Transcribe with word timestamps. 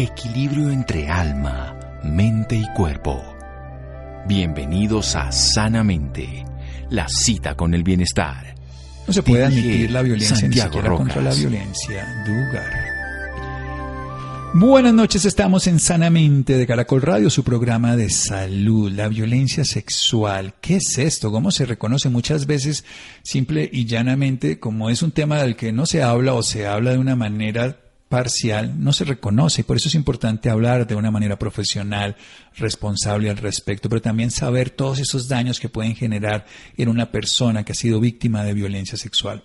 Equilibrio 0.00 0.70
entre 0.70 1.08
alma, 1.08 1.76
mente 2.04 2.54
y 2.54 2.64
cuerpo. 2.72 3.20
Bienvenidos 4.28 5.16
a 5.16 5.32
Sanamente, 5.32 6.44
la 6.88 7.08
cita 7.08 7.56
con 7.56 7.74
el 7.74 7.82
bienestar. 7.82 8.54
No 9.08 9.12
se 9.12 9.24
puede 9.24 9.46
admitir 9.46 9.90
la 9.90 10.02
violencia 10.02 10.36
ni 10.36 10.42
Santiago 10.42 10.72
siquiera 10.74 10.94
contra 10.94 11.20
la 11.20 11.34
violencia. 11.34 12.06
Dugar. 12.24 12.72
Buenas 14.54 14.94
noches, 14.94 15.24
estamos 15.24 15.66
en 15.66 15.80
Sanamente 15.80 16.56
de 16.56 16.66
Caracol 16.68 17.02
Radio, 17.02 17.28
su 17.28 17.42
programa 17.42 17.96
de 17.96 18.08
salud, 18.08 18.92
la 18.92 19.08
violencia 19.08 19.64
sexual. 19.64 20.54
¿Qué 20.60 20.76
es 20.76 20.96
esto? 20.98 21.32
¿Cómo 21.32 21.50
se 21.50 21.66
reconoce 21.66 22.08
muchas 22.08 22.46
veces 22.46 22.84
simple 23.24 23.68
y 23.72 23.86
llanamente 23.86 24.60
como 24.60 24.90
es 24.90 25.02
un 25.02 25.10
tema 25.10 25.42
del 25.42 25.56
que 25.56 25.72
no 25.72 25.86
se 25.86 26.04
habla 26.04 26.34
o 26.34 26.44
se 26.44 26.68
habla 26.68 26.92
de 26.92 26.98
una 26.98 27.16
manera 27.16 27.87
parcial, 28.08 28.82
no 28.82 28.92
se 28.92 29.04
reconoce. 29.04 29.64
Por 29.64 29.76
eso 29.76 29.88
es 29.88 29.94
importante 29.94 30.50
hablar 30.50 30.86
de 30.86 30.94
una 30.94 31.10
manera 31.10 31.38
profesional, 31.38 32.16
responsable 32.56 33.30
al 33.30 33.36
respecto, 33.36 33.88
pero 33.88 34.02
también 34.02 34.30
saber 34.30 34.70
todos 34.70 34.98
esos 34.98 35.28
daños 35.28 35.60
que 35.60 35.68
pueden 35.68 35.94
generar 35.94 36.46
en 36.76 36.88
una 36.88 37.10
persona 37.10 37.64
que 37.64 37.72
ha 37.72 37.74
sido 37.74 38.00
víctima 38.00 38.44
de 38.44 38.54
violencia 38.54 38.98
sexual. 38.98 39.44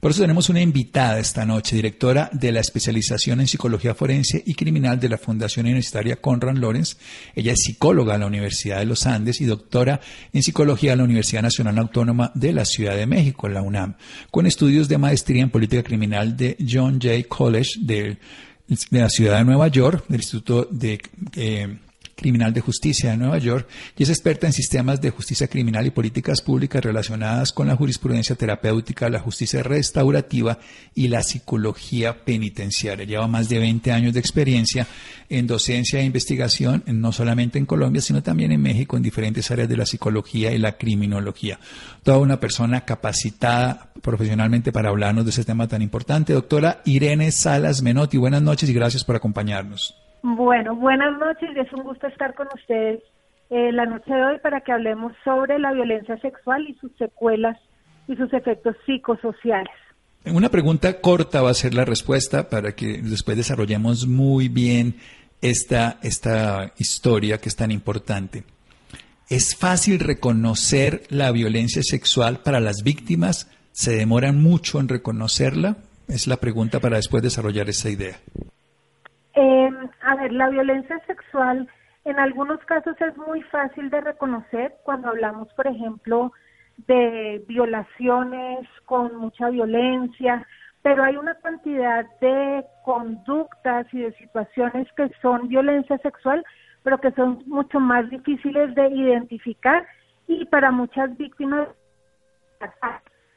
Por 0.00 0.10
eso 0.10 0.20
tenemos 0.20 0.48
una 0.48 0.60
invitada 0.60 1.18
esta 1.18 1.44
noche, 1.44 1.76
directora 1.76 2.30
de 2.32 2.52
la 2.52 2.60
especialización 2.60 3.40
en 3.40 3.48
psicología 3.48 3.94
forense 3.94 4.42
y 4.44 4.54
criminal 4.54 5.00
de 5.00 5.08
la 5.08 5.18
Fundación 5.18 5.66
Universitaria 5.66 6.16
Conrad 6.16 6.56
Lorenz. 6.56 6.98
Ella 7.34 7.52
es 7.52 7.62
psicóloga 7.62 8.14
de 8.14 8.18
la 8.20 8.26
Universidad 8.26 8.78
de 8.78 8.86
los 8.86 9.06
Andes 9.06 9.40
y 9.40 9.46
doctora 9.46 10.00
en 10.32 10.42
psicología 10.42 10.90
de 10.90 10.98
la 10.98 11.04
Universidad 11.04 11.42
Nacional 11.42 11.78
Autónoma 11.78 12.30
de 12.34 12.52
la 12.52 12.64
Ciudad 12.64 12.96
de 12.96 13.06
México, 13.06 13.48
la 13.48 13.62
UNAM, 13.62 13.96
con 14.30 14.46
estudios 14.46 14.88
de 14.88 14.98
maestría 14.98 15.42
en 15.42 15.50
política 15.50 15.82
criminal 15.82 16.36
de 16.36 16.56
John 16.70 16.98
Jay 17.00 17.24
College 17.24 17.80
de, 17.80 18.03
de 18.06 19.00
la 19.00 19.08
Ciudad 19.08 19.38
de 19.38 19.44
Nueva 19.44 19.68
York, 19.68 20.04
del 20.08 20.20
Instituto 20.20 20.66
de 20.70 21.00
eh, 21.36 21.78
Criminal 22.14 22.52
de 22.52 22.60
Justicia 22.60 23.10
de 23.10 23.16
Nueva 23.16 23.38
York 23.38 23.68
y 23.96 24.02
es 24.02 24.08
experta 24.08 24.46
en 24.46 24.52
sistemas 24.52 25.00
de 25.00 25.10
justicia 25.10 25.48
criminal 25.48 25.86
y 25.86 25.90
políticas 25.90 26.40
públicas 26.40 26.82
relacionadas 26.82 27.52
con 27.52 27.66
la 27.66 27.76
jurisprudencia 27.76 28.36
terapéutica, 28.36 29.08
la 29.08 29.20
justicia 29.20 29.62
restaurativa 29.62 30.58
y 30.94 31.08
la 31.08 31.22
psicología 31.22 32.24
penitenciaria. 32.24 33.06
Lleva 33.06 33.28
más 33.28 33.48
de 33.48 33.58
20 33.58 33.92
años 33.92 34.14
de 34.14 34.20
experiencia 34.20 34.86
en 35.28 35.46
docencia 35.46 36.00
e 36.00 36.04
investigación, 36.04 36.82
no 36.86 37.12
solamente 37.12 37.58
en 37.58 37.66
Colombia, 37.66 38.02
sino 38.02 38.22
también 38.22 38.52
en 38.52 38.62
México, 38.62 38.96
en 38.96 39.02
diferentes 39.02 39.50
áreas 39.50 39.68
de 39.68 39.76
la 39.76 39.86
psicología 39.86 40.52
y 40.52 40.58
la 40.58 40.76
criminología. 40.76 41.58
Toda 42.02 42.18
una 42.18 42.40
persona 42.40 42.84
capacitada 42.84 43.90
profesionalmente 44.02 44.72
para 44.72 44.90
hablarnos 44.90 45.24
de 45.24 45.30
ese 45.30 45.44
tema 45.44 45.66
tan 45.66 45.82
importante. 45.82 46.32
Doctora 46.32 46.82
Irene 46.84 47.32
Salas 47.32 47.82
Menotti, 47.82 48.18
buenas 48.18 48.42
noches 48.42 48.68
y 48.68 48.74
gracias 48.74 49.04
por 49.04 49.16
acompañarnos. 49.16 49.94
Bueno, 50.26 50.74
buenas 50.74 51.18
noches 51.18 51.50
es 51.54 51.70
un 51.74 51.82
gusto 51.82 52.06
estar 52.06 52.34
con 52.34 52.46
ustedes 52.54 53.02
eh, 53.50 53.70
la 53.72 53.84
noche 53.84 54.10
de 54.10 54.24
hoy 54.24 54.38
para 54.42 54.62
que 54.62 54.72
hablemos 54.72 55.12
sobre 55.22 55.58
la 55.58 55.70
violencia 55.70 56.16
sexual 56.16 56.66
y 56.66 56.72
sus 56.76 56.90
secuelas 56.96 57.58
y 58.08 58.16
sus 58.16 58.32
efectos 58.32 58.74
psicosociales. 58.86 59.74
Una 60.24 60.48
pregunta 60.48 60.98
corta 61.02 61.42
va 61.42 61.50
a 61.50 61.54
ser 61.54 61.74
la 61.74 61.84
respuesta 61.84 62.48
para 62.48 62.74
que 62.74 63.02
después 63.02 63.36
desarrollemos 63.36 64.06
muy 64.06 64.48
bien 64.48 64.96
esta, 65.42 65.98
esta 66.02 66.72
historia 66.78 67.36
que 67.36 67.50
es 67.50 67.56
tan 67.56 67.70
importante. 67.70 68.44
¿Es 69.28 69.54
fácil 69.54 70.00
reconocer 70.00 71.02
la 71.10 71.32
violencia 71.32 71.82
sexual 71.82 72.38
para 72.38 72.60
las 72.60 72.82
víctimas? 72.82 73.50
¿Se 73.72 73.94
demoran 73.94 74.42
mucho 74.42 74.80
en 74.80 74.88
reconocerla? 74.88 75.76
Es 76.08 76.26
la 76.26 76.38
pregunta 76.38 76.80
para 76.80 76.96
después 76.96 77.22
desarrollar 77.22 77.68
esa 77.68 77.90
idea. 77.90 78.16
Eh, 79.34 79.70
a 80.02 80.14
ver, 80.16 80.32
la 80.32 80.48
violencia 80.48 80.98
sexual 81.06 81.68
en 82.04 82.18
algunos 82.18 82.60
casos 82.66 83.00
es 83.00 83.16
muy 83.16 83.42
fácil 83.42 83.90
de 83.90 84.00
reconocer 84.00 84.74
cuando 84.84 85.08
hablamos, 85.08 85.52
por 85.54 85.66
ejemplo, 85.66 86.32
de 86.86 87.42
violaciones 87.48 88.68
con 88.84 89.16
mucha 89.16 89.48
violencia, 89.48 90.46
pero 90.82 91.02
hay 91.02 91.16
una 91.16 91.34
cantidad 91.36 92.04
de 92.20 92.64
conductas 92.84 93.86
y 93.92 94.00
de 94.00 94.12
situaciones 94.14 94.86
que 94.96 95.08
son 95.22 95.48
violencia 95.48 95.96
sexual, 95.98 96.44
pero 96.82 97.00
que 97.00 97.10
son 97.12 97.42
mucho 97.46 97.80
más 97.80 98.08
difíciles 98.10 98.74
de 98.74 98.88
identificar 98.88 99.86
y 100.26 100.44
para 100.46 100.70
muchas 100.70 101.16
víctimas 101.16 101.68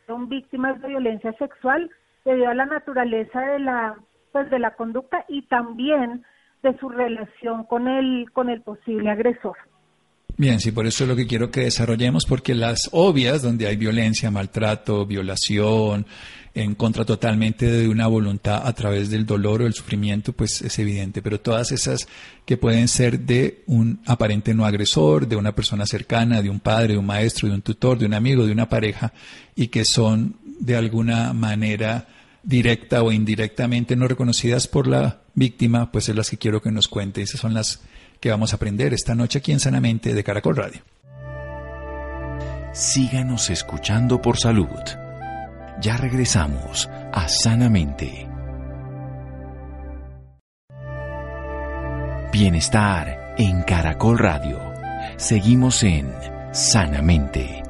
son 0.06 0.28
víctimas 0.30 0.80
de 0.82 0.90
violencia 0.90 1.34
sexual 1.34 1.90
debido 2.26 2.50
a 2.50 2.54
la 2.54 2.66
naturaleza 2.66 3.40
de 3.42 3.60
la 3.60 3.96
pues 4.38 4.52
de 4.52 4.60
la 4.60 4.76
conducta 4.76 5.26
y 5.28 5.42
también 5.44 6.24
de 6.62 6.78
su 6.78 6.90
relación 6.90 7.64
con 7.64 7.88
el 7.88 8.30
con 8.32 8.52
el 8.52 8.62
posible 8.62 9.10
agresor. 9.10 9.58
Bien, 10.38 10.60
sí, 10.60 10.72
por 10.72 10.86
eso 10.86 11.04
es 11.04 11.10
lo 11.10 11.16
que 11.16 11.26
quiero 11.26 11.50
que 11.50 11.62
desarrollemos, 11.62 12.26
porque 12.28 12.54
las 12.54 12.90
obvias, 12.92 13.42
donde 13.42 13.66
hay 13.66 13.78
violencia, 13.78 14.30
maltrato, 14.30 15.08
violación, 15.08 16.06
en 16.54 16.76
contra 16.76 17.04
totalmente 17.04 17.66
de 17.66 17.90
una 17.90 18.06
voluntad 18.06 18.68
a 18.68 18.74
través 18.74 19.10
del 19.10 19.26
dolor 19.26 19.64
o 19.64 19.66
el 19.66 19.74
sufrimiento, 19.74 20.34
pues 20.34 20.62
es 20.62 20.78
evidente. 20.78 21.24
Pero 21.24 21.40
todas 21.40 21.72
esas 21.72 22.08
que 22.46 22.58
pueden 22.58 22.88
ser 22.88 23.22
de 23.22 23.64
un 23.66 24.02
aparente 24.06 24.54
no 24.54 24.66
agresor, 24.66 25.28
de 25.28 25.36
una 25.36 25.56
persona 25.56 25.88
cercana, 25.88 26.44
de 26.44 26.52
un 26.52 26.60
padre, 26.60 26.94
de 26.94 27.00
un 27.00 27.08
maestro, 27.08 27.48
de 27.48 27.56
un 27.56 27.64
tutor, 27.64 27.98
de 27.98 28.06
un 28.06 28.14
amigo, 28.14 28.46
de 28.46 28.52
una 28.52 28.70
pareja, 28.70 29.14
y 29.56 29.70
que 29.70 29.84
son 29.84 30.36
de 30.44 30.76
alguna 30.76 31.34
manera 31.34 32.08
directa 32.48 33.04
o 33.04 33.12
indirectamente 33.12 33.98
no 33.98 34.08
reconocidas 34.08 34.68
por 34.68 34.88
la 34.88 35.20
víctima, 35.34 35.92
pues 35.92 36.08
es 36.08 36.16
las 36.16 36.30
que 36.30 36.38
quiero 36.38 36.62
que 36.62 36.72
nos 36.72 36.88
cuente. 36.88 37.22
Esas 37.22 37.42
son 37.42 37.54
las 37.54 37.82
que 38.22 38.32
vamos 38.32 38.54
a 38.54 38.56
aprender 38.56 38.94
esta 38.94 39.16
noche 39.16 39.40
aquí 39.40 39.52
en 39.52 39.60
Sanamente 39.60 40.14
de 40.14 40.24
Caracol 40.24 40.56
Radio. 40.56 40.82
Síganos 42.72 43.50
escuchando 43.50 44.22
por 44.22 44.38
salud. 44.38 44.80
Ya 45.82 45.98
regresamos 45.98 46.90
a 47.12 47.28
Sanamente. 47.28 48.28
Bienestar 52.32 53.36
en 53.38 53.62
Caracol 53.64 54.20
Radio. 54.20 54.60
Seguimos 55.18 55.84
en 55.84 56.14
Sanamente. 56.54 57.67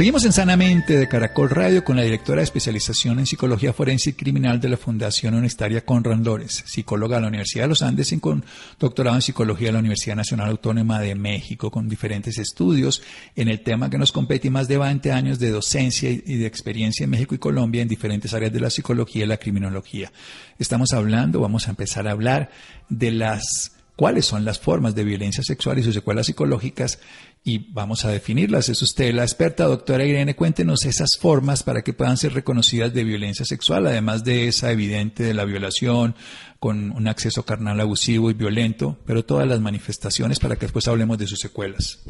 Seguimos 0.00 0.24
en 0.24 0.32
Sanamente 0.32 0.96
de 0.96 1.08
Caracol 1.08 1.50
Radio 1.50 1.84
con 1.84 1.94
la 1.94 2.02
directora 2.02 2.38
de 2.38 2.44
especialización 2.44 3.18
en 3.18 3.26
psicología 3.26 3.74
forense 3.74 4.08
y 4.08 4.12
criminal 4.14 4.58
de 4.58 4.70
la 4.70 4.78
Fundación 4.78 5.34
Universitaria 5.34 5.84
Conrad 5.84 6.20
Lores, 6.20 6.62
psicóloga 6.64 7.16
de 7.16 7.20
la 7.20 7.28
Universidad 7.28 7.64
de 7.64 7.68
los 7.68 7.82
Andes 7.82 8.10
y 8.12 8.18
con 8.18 8.42
doctorado 8.78 9.16
en 9.16 9.20
psicología 9.20 9.66
de 9.66 9.72
la 9.74 9.80
Universidad 9.80 10.16
Nacional 10.16 10.48
Autónoma 10.48 11.00
de 11.00 11.14
México, 11.16 11.70
con 11.70 11.86
diferentes 11.86 12.38
estudios 12.38 13.02
en 13.36 13.48
el 13.48 13.60
tema 13.60 13.90
que 13.90 13.98
nos 13.98 14.10
compete 14.10 14.48
y 14.48 14.50
más 14.50 14.68
de 14.68 14.78
20 14.78 15.12
años 15.12 15.38
de 15.38 15.50
docencia 15.50 16.08
y 16.08 16.36
de 16.36 16.46
experiencia 16.46 17.04
en 17.04 17.10
México 17.10 17.34
y 17.34 17.38
Colombia 17.38 17.82
en 17.82 17.88
diferentes 17.88 18.32
áreas 18.32 18.54
de 18.54 18.60
la 18.60 18.70
psicología 18.70 19.24
y 19.24 19.28
la 19.28 19.36
criminología. 19.36 20.10
Estamos 20.58 20.94
hablando, 20.94 21.40
vamos 21.40 21.66
a 21.66 21.72
empezar 21.72 22.08
a 22.08 22.12
hablar 22.12 22.50
de 22.88 23.10
las 23.10 23.72
cuáles 24.00 24.24
son 24.24 24.46
las 24.46 24.58
formas 24.58 24.94
de 24.94 25.04
violencia 25.04 25.44
sexual 25.44 25.78
y 25.78 25.82
sus 25.82 25.92
secuelas 25.92 26.24
psicológicas 26.24 27.00
y 27.42 27.72
vamos 27.72 28.04
a 28.04 28.10
definirlas. 28.10 28.68
Es 28.68 28.82
usted 28.82 29.14
la 29.14 29.22
experta, 29.22 29.64
doctora 29.64 30.04
Irene. 30.04 30.36
Cuéntenos 30.36 30.84
esas 30.84 31.18
formas 31.20 31.62
para 31.62 31.82
que 31.82 31.92
puedan 31.92 32.16
ser 32.16 32.32
reconocidas 32.32 32.92
de 32.92 33.04
violencia 33.04 33.44
sexual, 33.44 33.86
además 33.86 34.24
de 34.24 34.48
esa 34.48 34.70
evidente 34.70 35.22
de 35.22 35.34
la 35.34 35.44
violación 35.44 36.14
con 36.58 36.92
un 36.92 37.08
acceso 37.08 37.44
carnal 37.44 37.80
abusivo 37.80 38.30
y 38.30 38.34
violento, 38.34 38.96
pero 39.06 39.24
todas 39.24 39.48
las 39.48 39.60
manifestaciones 39.60 40.38
para 40.38 40.56
que 40.56 40.66
después 40.66 40.86
hablemos 40.88 41.16
de 41.18 41.26
sus 41.26 41.38
secuelas. 41.38 42.04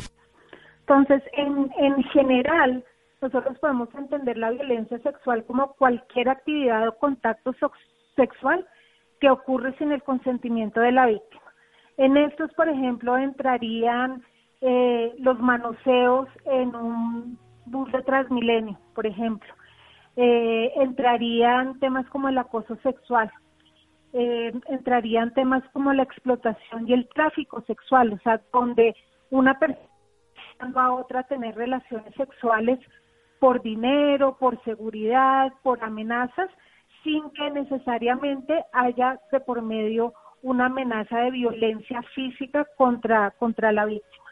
Entonces, 0.81 1.23
en, 1.35 1.71
en 1.79 2.03
general, 2.13 2.85
nosotros 3.23 3.57
podemos 3.61 3.89
entender 3.95 4.37
la 4.37 4.51
violencia 4.51 4.99
sexual 4.99 5.45
como 5.45 5.75
cualquier 5.75 6.29
actividad 6.29 6.89
o 6.89 6.99
contacto 6.99 7.55
sexual 8.17 8.67
que 9.21 9.31
ocurre 9.31 9.77
sin 9.79 9.93
el 9.93 10.03
consentimiento 10.03 10.81
de 10.81 10.93
la 10.93 11.07
víctima. 11.07 11.43
En 11.99 12.17
estos, 12.17 12.51
por 12.55 12.69
ejemplo, 12.69 13.17
entrarían 13.19 14.25
eh, 14.61 15.15
los 15.19 15.39
manoseos 15.39 16.29
en 16.45 16.75
un 16.75 17.39
bus 17.67 17.91
de 17.93 18.03
Transmilenio, 18.03 18.79
por 18.95 19.07
ejemplo. 19.07 19.53
Eh, 20.17 20.73
entrarían 20.77 21.79
temas 21.79 22.07
como 22.11 22.29
el 22.29 22.39
acoso 22.39 22.77
sexual, 22.83 23.31
eh, 24.13 24.53
entrarían 24.69 25.33
temas 25.35 25.63
como 25.73 25.93
la 25.93 26.03
explotación 26.03 26.89
y 26.89 26.93
el 26.93 27.09
tráfico 27.09 27.63
sexual, 27.63 28.13
o 28.13 28.19
sea, 28.19 28.41
donde 28.53 28.95
una 29.31 29.59
persona 29.59 29.81
a 30.75 30.93
otra 30.93 31.21
a 31.21 31.25
tener 31.25 31.55
relaciones 31.55 32.15
sexuales 32.17 32.79
por 33.39 33.63
dinero, 33.63 34.37
por 34.39 34.63
seguridad, 34.65 35.53
por 35.63 35.83
amenazas, 35.83 36.51
sin 37.03 37.31
que 37.31 37.51
necesariamente 37.51 38.65
haya 38.73 39.19
de 39.33 39.41
por 39.41 39.63
medio 39.63 40.13
una 40.43 40.67
amenaza 40.67 41.19
de 41.19 41.31
violencia 41.31 42.03
física 42.15 42.67
contra, 42.77 43.31
contra 43.33 43.73
la 43.73 43.87
víctima. 43.87 44.30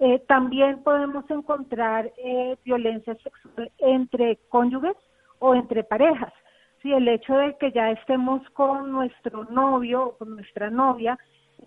Eh, 0.00 0.18
también 0.26 0.82
podemos 0.82 1.24
encontrar 1.30 2.10
eh, 2.16 2.56
violencia 2.64 3.14
sexual 3.16 3.70
entre 3.78 4.38
cónyuges 4.48 4.96
o 5.38 5.54
entre 5.54 5.84
parejas. 5.84 6.32
Si 6.82 6.92
el 6.92 7.08
hecho 7.08 7.34
de 7.36 7.56
que 7.58 7.72
ya 7.72 7.90
estemos 7.92 8.42
con 8.50 8.90
nuestro 8.90 9.44
novio 9.44 10.04
o 10.04 10.16
con 10.18 10.36
nuestra 10.36 10.70
novia, 10.70 11.18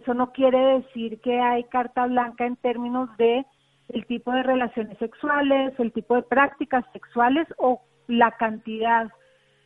eso 0.01 0.13
no 0.13 0.31
quiere 0.31 0.59
decir 0.79 1.19
que 1.21 1.39
hay 1.39 1.63
carta 1.65 2.05
blanca 2.05 2.45
en 2.45 2.55
términos 2.57 3.09
de 3.17 3.45
el 3.89 4.05
tipo 4.05 4.31
de 4.31 4.43
relaciones 4.43 4.97
sexuales, 4.97 5.73
el 5.79 5.93
tipo 5.93 6.15
de 6.15 6.23
prácticas 6.23 6.85
sexuales 6.91 7.47
o 7.57 7.81
la 8.07 8.31
cantidad 8.31 9.09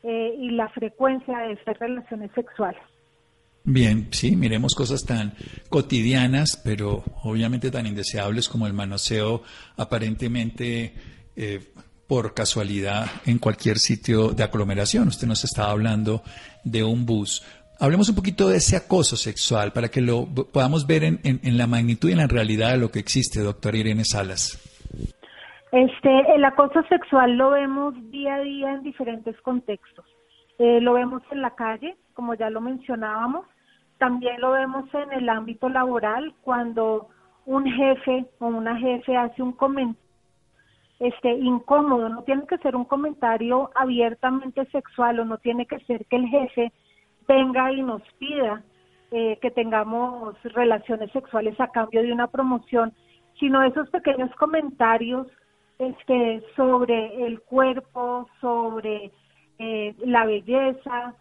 eh, 0.04 0.36
y 0.38 0.52
la 0.52 0.70
frecuencia 0.70 1.38
de 1.40 1.54
estas 1.54 1.78
relaciones 1.80 2.32
sexuales. 2.34 2.82
Bien, 3.64 4.08
sí, 4.12 4.36
miremos 4.36 4.74
cosas 4.74 5.06
tan 5.06 5.34
cotidianas, 5.70 6.60
pero 6.64 7.04
obviamente 7.24 7.70
tan 7.70 7.86
indeseables 7.86 8.50
como 8.50 8.66
el 8.66 8.74
manoseo 8.74 9.44
aparentemente 9.78 10.94
eh, 11.36 11.60
por 12.08 12.34
casualidad 12.34 13.06
en 13.26 13.38
cualquier 13.38 13.78
sitio 13.78 14.30
de 14.32 14.44
aglomeración. 14.44 15.08
Usted 15.08 15.28
nos 15.28 15.44
estaba 15.44 15.72
hablando 15.72 16.24
de 16.64 16.84
un 16.84 17.06
bus. 17.06 17.42
Hablemos 17.80 18.10
un 18.10 18.16
poquito 18.16 18.50
de 18.50 18.58
ese 18.58 18.76
acoso 18.76 19.16
sexual 19.16 19.72
para 19.72 19.90
que 19.90 20.02
lo 20.02 20.26
podamos 20.26 20.86
ver 20.86 21.04
en, 21.04 21.58
la 21.58 21.68
magnitud 21.68 22.10
y 22.10 22.12
en 22.12 22.18
la 22.18 22.28
realidad 22.28 22.72
de 22.72 22.78
lo 22.78 22.92
que 22.92 23.00
existe, 23.00 23.40
doctora 23.40 23.78
Irene 23.78 24.04
Salas. 24.06 24.60
Este, 25.72 26.36
el 26.36 26.44
acoso 26.44 26.84
sexual 26.90 27.38
lo 27.38 27.52
vemos 27.52 27.94
día 28.12 28.36
a 28.36 28.42
día 28.42 28.74
en 28.74 28.84
diferentes 28.84 29.40
contextos. 29.42 30.06
Eh, 30.60 30.82
lo 30.82 30.94
vemos 30.94 31.24
en 31.32 31.42
la 31.42 31.56
calle, 31.56 31.96
como 32.14 32.34
ya 32.34 32.50
lo 32.50 32.62
mencionábamos. 32.62 33.46
También 33.98 34.40
lo 34.42 34.52
vemos 34.52 34.86
en 34.94 35.14
el 35.14 35.30
ámbito 35.30 35.70
laboral, 35.70 36.34
cuando 36.42 37.10
un 37.46 37.66
jefe 37.66 38.26
o 38.40 38.48
una 38.48 38.78
jefe 38.78 39.16
hace 39.16 39.42
un 39.42 39.54
comentario 39.54 40.02
este, 41.02 41.34
incómodo. 41.34 42.10
No 42.10 42.24
tiene 42.24 42.46
que 42.46 42.60
ser 42.60 42.76
un 42.76 42.86
comentario 42.86 43.72
abiertamente 43.76 44.66
sexual 44.68 45.20
o 45.20 45.26
no 45.26 45.38
tiene 45.40 45.66
que 45.66 45.80
ser 45.82 46.06
que 46.06 46.16
el 46.16 46.28
jefe 46.28 46.72
venga 47.28 47.72
y 47.72 47.82
nos 47.82 48.04
pida 48.20 48.62
eh, 49.10 49.38
que 49.42 49.50
tengamos 49.52 50.36
relaciones 50.44 51.12
sexuales 51.12 51.60
a 51.60 51.70
cambio 51.70 52.04
de 52.04 52.14
una 52.14 52.28
promoción, 52.28 52.94
sino 53.40 53.64
esos 53.64 53.90
pequeños 53.90 54.30
comentarios 54.36 55.28
este, 55.80 56.44
sobre 56.56 57.26
el 57.26 57.42
cuerpo, 57.42 58.30
sobre 58.40 59.12
eh, 59.58 59.96
la 60.06 60.26
belleza, 60.26 61.16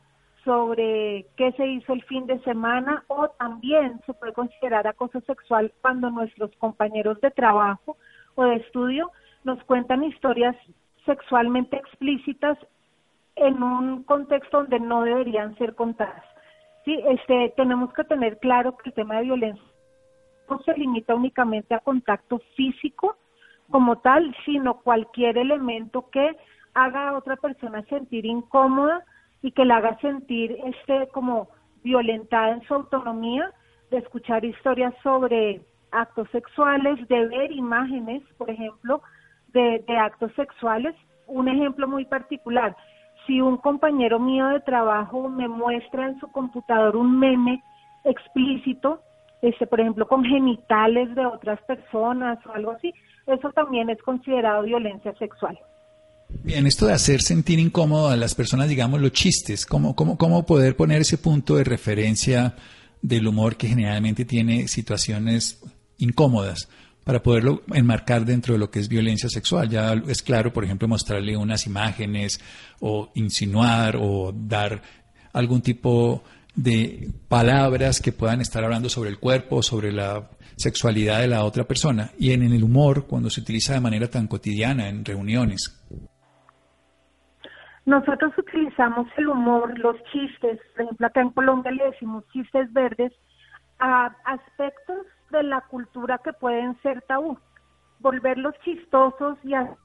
sobre 0.45 1.27
qué 1.37 1.53
se 1.53 1.67
hizo 1.67 1.93
el 1.93 2.03
fin 2.05 2.27
de 2.27 2.39
semana 2.41 3.05
o 3.09 3.29
también 3.39 4.01
se 4.07 4.15
puede 4.15 4.33
considerar 4.33 4.87
acoso 4.87 5.21
sexual 5.23 5.73
cuando 5.81 6.11
nuestros 6.11 6.51
compañeros 6.57 7.21
de 7.21 7.31
trabajo 7.31 7.97
o 8.35 8.45
de 8.45 8.57
estudio 8.57 9.11
nos 9.45 9.63
cuentan 9.65 10.05
historias 10.05 10.57
sexualmente 11.05 11.77
explícitas 11.77 12.59
en 13.37 13.63
un 13.63 14.03
contexto 14.05 14.59
donde 14.59 14.81
no 14.81 15.03
deberían 15.03 15.57
ser 15.57 15.75
contadas. 15.75 16.25
Sí, 16.85 16.99
este, 17.09 17.53
tenemos 17.57 17.93
que 17.93 18.05
tener 18.05 18.39
claro 18.39 18.77
que 18.77 18.91
el 18.91 18.95
tema 18.95 19.17
de 19.17 19.25
violencia 19.25 19.65
no 20.49 20.59
se 20.61 20.77
limita 20.77 21.15
únicamente 21.15 21.75
a 21.75 21.81
contacto 21.81 22.41
físico 22.57 23.17
como 23.71 23.99
tal, 23.99 24.35
sino 24.45 24.81
cualquier 24.81 25.39
elemento 25.39 26.11
que 26.11 26.37
haga 26.75 27.09
a 27.09 27.17
otra 27.17 27.37
persona 27.37 27.83
sentir 27.85 28.27
incómoda 28.27 29.05
y 29.43 29.53
que 29.53 29.65
la 29.65 29.77
haga 29.77 29.99
sentir 29.99 30.57
este 30.65 31.09
como 31.09 31.49
violentada 31.83 32.51
en 32.53 32.63
su 32.63 32.75
autonomía, 32.75 33.51
de 33.91 33.99
escuchar 33.99 34.45
historias 34.45 34.95
sobre 35.03 35.61
actos 35.91 36.29
sexuales, 36.31 37.07
de 37.09 37.27
ver 37.27 37.51
imágenes, 37.53 38.23
por 38.37 38.51
ejemplo, 38.51 39.03
de, 39.49 39.83
de 39.87 39.97
actos 39.97 40.33
sexuales. 40.35 40.95
Un 41.27 41.49
ejemplo 41.49 41.89
muy 41.89 42.05
particular, 42.05 42.77
si 43.27 43.41
un 43.41 43.57
compañero 43.57 44.19
mío 44.19 44.49
de 44.49 44.61
trabajo 44.61 45.29
me 45.29 45.49
muestra 45.49 46.07
en 46.07 46.19
su 46.21 46.31
computador 46.33 46.97
un 46.97 47.19
meme 47.19 47.63
explícito, 48.05 49.01
este, 49.43 49.67
por 49.67 49.81
ejemplo, 49.81 50.07
con 50.07 50.25
genitales 50.25 51.15
de 51.15 51.25
otras 51.25 51.61
personas 51.63 52.45
o 52.47 52.53
algo 52.53 52.73
así, 52.73 52.93
eso 53.27 53.51
también 53.53 53.91
es 53.91 54.03
considerado 54.03 54.63
violencia 54.63 55.15
sexual. 55.15 55.59
Bien, 56.43 56.67
esto 56.67 56.87
de 56.87 56.95
hacer 56.95 57.21
sentir 57.21 57.59
incómodo 57.59 58.09
a 58.09 58.17
las 58.17 58.35
personas, 58.35 58.69
digamos, 58.69 59.01
los 59.01 59.13
chistes, 59.13 59.67
¿cómo, 59.67 59.95
cómo, 59.95 60.17
cómo 60.17 60.47
poder 60.47 60.75
poner 60.75 61.03
ese 61.03 61.19
punto 61.19 61.57
de 61.57 61.65
referencia 61.65 62.57
del 63.03 63.27
humor 63.27 63.57
que 63.57 63.69
generalmente 63.69 64.25
tiene 64.25 64.67
situaciones 64.67 65.59
incómodas 65.99 66.69
para 67.05 67.23
poderlo 67.23 67.63
enmarcar 67.73 68.25
dentro 68.25 68.55
de 68.55 68.59
lo 68.59 68.71
que 68.71 68.81
es 68.81 68.89
violencia 68.89 69.29
sexual? 69.29 69.69
Ya 69.69 69.93
es 70.09 70.23
claro, 70.23 70.53
por 70.53 70.65
ejemplo, 70.65 70.89
mostrarle 70.89 71.37
unas 71.37 71.67
imágenes 71.67 72.41
o 72.81 73.11
insinuar 73.15 73.97
o 74.01 74.33
dar 74.35 74.83
algún 75.35 75.61
tipo 75.61 76.25
de 76.55 77.11
palabras 77.29 78.01
que 78.01 78.13
puedan 78.13 78.41
estar 78.41 78.65
hablando 78.65 78.89
sobre 78.89 79.11
el 79.11 79.19
cuerpo, 79.19 79.63
sobre 79.63 79.93
la 79.93 80.31
sexualidad 80.57 81.21
de 81.21 81.29
la 81.29 81.45
otra 81.45 81.65
persona 81.65 82.13
y 82.19 82.33
en 82.33 82.43
el 82.43 82.65
humor 82.65 83.07
cuando 83.07 83.31
se 83.31 83.41
utiliza 83.41 83.75
de 83.75 83.81
manera 83.81 84.09
tan 84.09 84.27
cotidiana 84.27 84.89
en 84.89 85.05
reuniones. 85.05 85.81
Nosotros 87.87 88.37
utilizamos 88.37 89.09
el 89.17 89.29
humor, 89.29 89.79
los 89.79 90.03
chistes, 90.05 90.61
por 90.73 90.83
ejemplo 90.83 91.07
acá 91.07 91.21
en 91.23 91.31
Colombia 91.31 91.73
le 91.73 91.85
decimos 91.87 92.27
chistes 92.29 92.73
verdes, 92.73 93.13
a 93.79 94.15
aspectos 94.25 95.07
de 95.31 95.43
la 95.43 95.63
cultura 95.63 96.19
que 96.19 96.33
pueden 96.33 96.81
ser 96.83 97.03
tabú. 97.03 97.39
Volverlos 98.01 98.55
chistosos 98.65 99.39
y 99.43 99.55
a, 99.55 99.77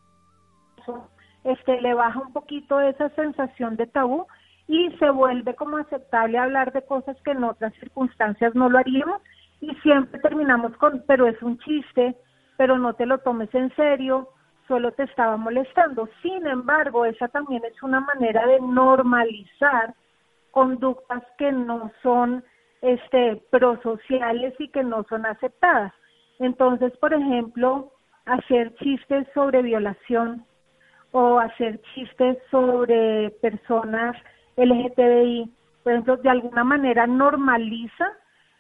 este 1.44 1.82
le 1.82 1.94
baja 1.94 2.20
un 2.20 2.34
poquito 2.34 2.80
esa 2.82 3.10
sensación 3.10 3.76
de 3.78 3.88
tabú 3.88 4.26
y 4.68 4.92
se 4.98 5.10
vuelve 5.10 5.56
como 5.56 5.78
aceptable 5.78 6.38
hablar 6.38 6.74
de 6.74 6.84
cosas 6.86 7.16
que 7.24 7.32
en 7.32 7.44
otras 7.44 7.74
circunstancias 7.76 8.56
no 8.56 8.70
lo 8.70 8.80
haríamos 8.80 9.22
y 9.62 9.74
siempre 9.76 10.20
terminamos 10.20 10.76
con, 10.78 11.04
pero 11.08 11.28
es 11.28 11.42
un 11.42 11.58
chiste, 11.60 12.16
pero 12.58 12.78
no 12.78 12.94
te 12.94 13.06
lo 13.06 13.20
tomes 13.20 13.54
en 13.54 13.74
serio, 13.76 14.30
solo 14.68 14.92
te 14.92 15.04
estaba 15.04 15.38
molestando. 15.38 16.10
Sin 16.22 16.46
embargo, 16.48 17.06
esa 17.06 17.28
también 17.28 17.64
es 17.66 17.82
una 17.84 18.00
manera 18.00 18.46
de 18.46 18.60
normalizar 18.62 19.94
conductas 20.52 21.24
que 21.38 21.52
no 21.52 21.92
son 22.02 22.44
este 22.82 23.42
prosociales 23.50 24.54
y 24.60 24.70
que 24.70 24.84
no 24.84 25.04
son 25.10 25.26
aceptadas. 25.26 25.94
Entonces, 26.40 26.96
por 26.98 27.14
ejemplo, 27.14 27.92
hacer 28.26 28.74
chistes 28.76 29.28
sobre 29.34 29.62
violación 29.62 30.46
o 31.12 31.40
hacer 31.40 31.82
chistes 31.94 32.38
sobre 32.52 33.32
personas 33.42 34.16
LGTBI, 34.58 35.52
por 35.84 35.94
ejemplo, 35.94 36.18
de 36.18 36.30
alguna 36.30 36.64
manera 36.64 37.08
normaliza 37.08 38.12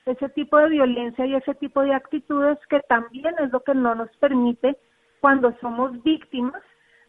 ese 0.05 0.29
tipo 0.29 0.57
de 0.57 0.69
violencia 0.69 1.25
y 1.25 1.35
ese 1.35 1.55
tipo 1.55 1.81
de 1.81 1.93
actitudes 1.93 2.59
que 2.69 2.79
también 2.81 3.33
es 3.39 3.51
lo 3.51 3.62
que 3.62 3.74
no 3.74 3.95
nos 3.95 4.09
permite 4.17 4.77
cuando 5.22 5.55
somos 5.60 6.01
víctimas 6.03 6.62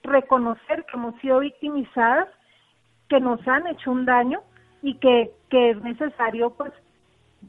reconocer 0.02 0.84
que 0.84 0.96
hemos 0.96 1.14
sido 1.20 1.40
victimizadas, 1.40 2.28
que 3.08 3.20
nos 3.20 3.46
han 3.46 3.66
hecho 3.66 3.90
un 3.90 4.04
daño 4.04 4.40
y 4.82 4.94
que, 4.94 5.30
que 5.50 5.70
es 5.70 5.82
necesario 5.82 6.50
pues 6.50 6.72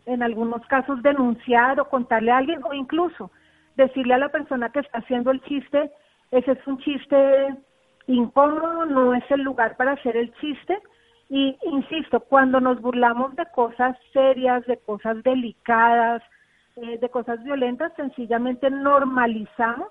en 0.05 0.23
algunos 0.23 0.65
casos 0.67 1.01
denunciar 1.01 1.79
o 1.79 1.89
contarle 1.89 2.31
a 2.31 2.37
alguien 2.37 2.63
o 2.63 2.73
incluso 2.73 3.31
decirle 3.75 4.15
a 4.15 4.19
la 4.19 4.29
persona 4.29 4.69
que 4.71 4.79
está 4.79 4.99
haciendo 4.99 5.31
el 5.31 5.41
chiste, 5.43 5.91
ese 6.31 6.51
es 6.51 6.67
un 6.67 6.77
chiste 6.79 7.55
incómodo, 8.07 8.85
no 8.85 9.13
es 9.13 9.23
el 9.29 9.41
lugar 9.41 9.77
para 9.77 9.93
hacer 9.93 10.17
el 10.17 10.33
chiste, 10.35 10.79
y 11.29 11.57
insisto, 11.63 12.21
cuando 12.21 12.61
nos 12.61 12.81
burlamos 12.81 13.35
de 13.35 13.45
cosas 13.53 13.97
serias, 14.13 14.65
de 14.65 14.77
cosas 14.77 15.21
delicadas, 15.23 16.23
eh, 16.77 16.97
de 16.99 17.09
cosas 17.09 17.43
violentas, 17.43 17.91
sencillamente 17.95 18.69
normalizamos 18.69 19.89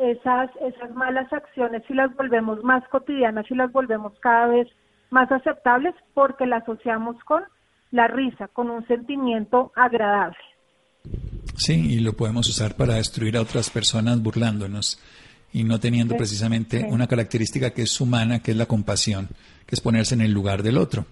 esas, 0.00 0.50
esas 0.62 0.94
malas 0.94 1.32
acciones 1.32 1.82
y 1.88 1.94
las 1.94 2.14
volvemos 2.16 2.62
más 2.64 2.86
cotidianas 2.88 3.46
y 3.50 3.54
las 3.54 3.70
volvemos 3.72 4.12
cada 4.20 4.46
vez 4.46 4.68
más 5.10 5.30
aceptables 5.30 5.94
porque 6.14 6.46
las 6.46 6.62
asociamos 6.62 7.16
con 7.24 7.42
la 7.90 8.06
risa, 8.06 8.48
con 8.48 8.70
un 8.70 8.86
sentimiento 8.86 9.72
agradable. 9.74 10.36
Sí, 11.56 11.94
y 11.94 12.00
lo 12.00 12.12
podemos 12.12 12.48
usar 12.48 12.76
para 12.76 12.94
destruir 12.94 13.36
a 13.36 13.42
otras 13.42 13.70
personas 13.70 14.22
burlándonos 14.22 15.00
y 15.52 15.64
no 15.64 15.80
teniendo 15.80 16.16
precisamente 16.16 16.86
una 16.88 17.06
característica 17.06 17.70
que 17.70 17.82
es 17.82 18.00
humana, 18.00 18.40
que 18.40 18.52
es 18.52 18.56
la 18.56 18.66
compasión, 18.66 19.28
que 19.66 19.74
es 19.74 19.80
ponerse 19.80 20.14
en 20.14 20.20
el 20.20 20.32
lugar 20.32 20.62
del 20.62 20.78
otro. 20.78 21.06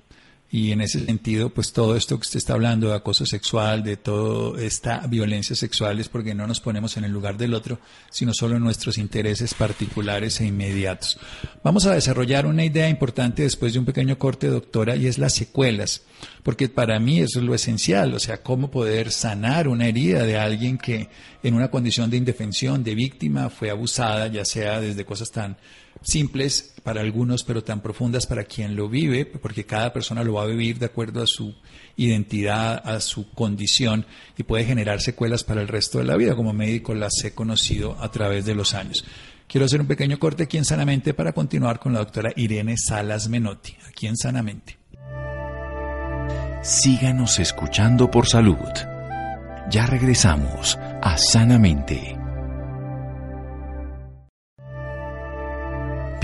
Y 0.50 0.72
en 0.72 0.80
ese 0.80 1.04
sentido, 1.04 1.50
pues 1.50 1.74
todo 1.74 1.94
esto 1.94 2.16
que 2.16 2.22
usted 2.22 2.38
está 2.38 2.54
hablando 2.54 2.88
de 2.88 2.94
acoso 2.94 3.26
sexual, 3.26 3.82
de 3.82 3.98
toda 3.98 4.62
esta 4.62 5.06
violencia 5.06 5.54
sexual, 5.54 6.00
es 6.00 6.08
porque 6.08 6.34
no 6.34 6.46
nos 6.46 6.60
ponemos 6.60 6.96
en 6.96 7.04
el 7.04 7.12
lugar 7.12 7.36
del 7.36 7.52
otro, 7.52 7.80
sino 8.08 8.32
solo 8.32 8.56
en 8.56 8.64
nuestros 8.64 8.96
intereses 8.96 9.52
particulares 9.52 10.40
e 10.40 10.46
inmediatos. 10.46 11.18
Vamos 11.62 11.84
a 11.84 11.92
desarrollar 11.92 12.46
una 12.46 12.64
idea 12.64 12.88
importante 12.88 13.42
después 13.42 13.74
de 13.74 13.78
un 13.78 13.84
pequeño 13.84 14.18
corte, 14.18 14.46
doctora, 14.46 14.96
y 14.96 15.06
es 15.06 15.18
las 15.18 15.34
secuelas, 15.34 16.02
porque 16.42 16.70
para 16.70 16.98
mí 16.98 17.20
eso 17.20 17.40
es 17.40 17.44
lo 17.44 17.54
esencial, 17.54 18.14
o 18.14 18.18
sea, 18.18 18.42
cómo 18.42 18.70
poder 18.70 19.12
sanar 19.12 19.68
una 19.68 19.86
herida 19.86 20.22
de 20.22 20.38
alguien 20.38 20.78
que 20.78 21.10
en 21.42 21.54
una 21.54 21.70
condición 21.70 22.08
de 22.08 22.16
indefensión, 22.16 22.82
de 22.82 22.94
víctima, 22.94 23.50
fue 23.50 23.68
abusada, 23.68 24.28
ya 24.28 24.46
sea 24.46 24.80
desde 24.80 25.04
cosas 25.04 25.30
tan 25.30 25.58
simples 26.02 26.74
para 26.82 27.00
algunos, 27.00 27.44
pero 27.44 27.62
tan 27.62 27.80
profundas 27.80 28.26
para 28.26 28.44
quien 28.44 28.76
lo 28.76 28.88
vive, 28.88 29.26
porque 29.26 29.64
cada 29.64 29.92
persona 29.92 30.24
lo 30.24 30.34
va 30.34 30.42
a 30.42 30.46
vivir 30.46 30.78
de 30.78 30.86
acuerdo 30.86 31.22
a 31.22 31.26
su 31.26 31.54
identidad, 31.96 32.80
a 32.84 33.00
su 33.00 33.30
condición 33.32 34.06
y 34.36 34.44
puede 34.44 34.64
generar 34.64 35.00
secuelas 35.00 35.44
para 35.44 35.60
el 35.60 35.68
resto 35.68 35.98
de 35.98 36.04
la 36.04 36.16
vida. 36.16 36.36
Como 36.36 36.52
médico 36.52 36.94
las 36.94 37.12
he 37.24 37.34
conocido 37.34 37.96
a 38.00 38.10
través 38.10 38.44
de 38.44 38.54
los 38.54 38.74
años. 38.74 39.04
Quiero 39.46 39.64
hacer 39.64 39.80
un 39.80 39.86
pequeño 39.86 40.18
corte 40.18 40.44
aquí 40.44 40.58
en 40.58 40.64
Sanamente 40.64 41.14
para 41.14 41.32
continuar 41.32 41.80
con 41.80 41.94
la 41.94 42.00
doctora 42.00 42.32
Irene 42.36 42.76
Salas 42.76 43.28
Menotti, 43.28 43.76
aquí 43.88 44.06
en 44.06 44.16
Sanamente. 44.16 44.76
Síganos 46.62 47.38
escuchando 47.38 48.10
por 48.10 48.26
salud. 48.26 48.56
Ya 49.70 49.86
regresamos 49.86 50.78
a 51.02 51.16
Sanamente. 51.16 52.17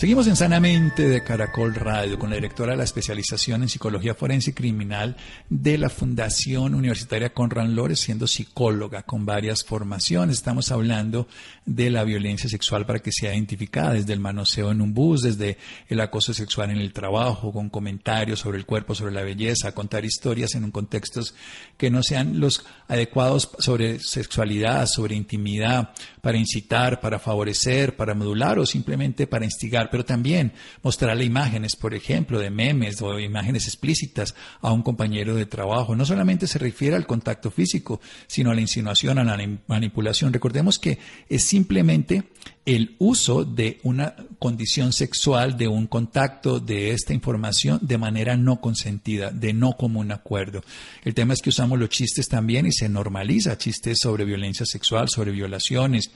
Seguimos 0.00 0.26
en 0.28 0.34
Sanamente 0.34 1.06
de 1.06 1.22
Caracol 1.22 1.74
Radio 1.74 2.18
con 2.18 2.30
la 2.30 2.36
directora 2.36 2.70
de 2.70 2.78
la 2.78 2.84
especialización 2.84 3.60
en 3.60 3.68
psicología 3.68 4.14
forense 4.14 4.48
y 4.48 4.54
criminal 4.54 5.14
de 5.50 5.76
la 5.76 5.90
Fundación 5.90 6.74
Universitaria 6.74 7.34
Conrad 7.34 7.66
Lores, 7.66 8.00
siendo 8.00 8.26
psicóloga 8.26 9.02
con 9.02 9.26
varias 9.26 9.62
formaciones. 9.62 10.36
Estamos 10.36 10.72
hablando 10.72 11.28
de 11.66 11.90
la 11.90 12.04
violencia 12.04 12.48
sexual 12.48 12.86
para 12.86 13.00
que 13.00 13.12
sea 13.12 13.34
identificada 13.34 13.92
desde 13.92 14.14
el 14.14 14.20
manoseo 14.20 14.70
en 14.70 14.80
un 14.80 14.94
bus, 14.94 15.20
desde 15.20 15.58
el 15.90 16.00
acoso 16.00 16.32
sexual 16.32 16.70
en 16.70 16.78
el 16.78 16.94
trabajo, 16.94 17.52
con 17.52 17.68
comentarios 17.68 18.40
sobre 18.40 18.56
el 18.56 18.64
cuerpo, 18.64 18.94
sobre 18.94 19.12
la 19.12 19.20
belleza, 19.22 19.72
contar 19.72 20.06
historias 20.06 20.54
en 20.54 20.64
un 20.64 20.70
contextos 20.70 21.34
que 21.76 21.90
no 21.90 22.02
sean 22.02 22.40
los 22.40 22.64
adecuados 22.88 23.50
sobre 23.58 23.98
sexualidad, 23.98 24.86
sobre 24.86 25.14
intimidad, 25.14 25.90
para 26.22 26.38
incitar, 26.38 27.00
para 27.00 27.18
favorecer, 27.18 27.96
para 27.96 28.14
modular 28.14 28.58
o 28.58 28.64
simplemente 28.64 29.26
para 29.26 29.44
instigar 29.44 29.89
pero 29.90 30.04
también 30.04 30.52
mostrarle 30.82 31.24
imágenes, 31.24 31.76
por 31.76 31.94
ejemplo, 31.94 32.38
de 32.38 32.50
memes 32.50 33.02
o 33.02 33.18
imágenes 33.18 33.66
explícitas 33.66 34.34
a 34.60 34.72
un 34.72 34.82
compañero 34.82 35.34
de 35.34 35.46
trabajo. 35.46 35.96
No 35.96 36.04
solamente 36.04 36.46
se 36.46 36.58
refiere 36.58 36.96
al 36.96 37.06
contacto 37.06 37.50
físico, 37.50 38.00
sino 38.26 38.50
a 38.50 38.54
la 38.54 38.60
insinuación, 38.60 39.18
a 39.18 39.24
la 39.24 39.38
manipulación. 39.66 40.32
Recordemos 40.32 40.78
que 40.78 40.98
es 41.28 41.44
simplemente 41.44 42.24
el 42.66 42.94
uso 42.98 43.44
de 43.44 43.80
una 43.82 44.14
condición 44.38 44.92
sexual, 44.92 45.56
de 45.56 45.66
un 45.66 45.86
contacto 45.86 46.60
de 46.60 46.92
esta 46.92 47.12
información 47.12 47.78
de 47.82 47.98
manera 47.98 48.36
no 48.36 48.60
consentida, 48.60 49.30
de 49.30 49.52
no 49.52 49.72
común 49.72 50.12
acuerdo. 50.12 50.62
El 51.02 51.14
tema 51.14 51.34
es 51.34 51.42
que 51.42 51.50
usamos 51.50 51.78
los 51.78 51.88
chistes 51.88 52.28
también 52.28 52.66
y 52.66 52.72
se 52.72 52.88
normaliza 52.88 53.58
chistes 53.58 53.98
sobre 54.00 54.24
violencia 54.24 54.66
sexual, 54.66 55.08
sobre 55.08 55.32
violaciones, 55.32 56.10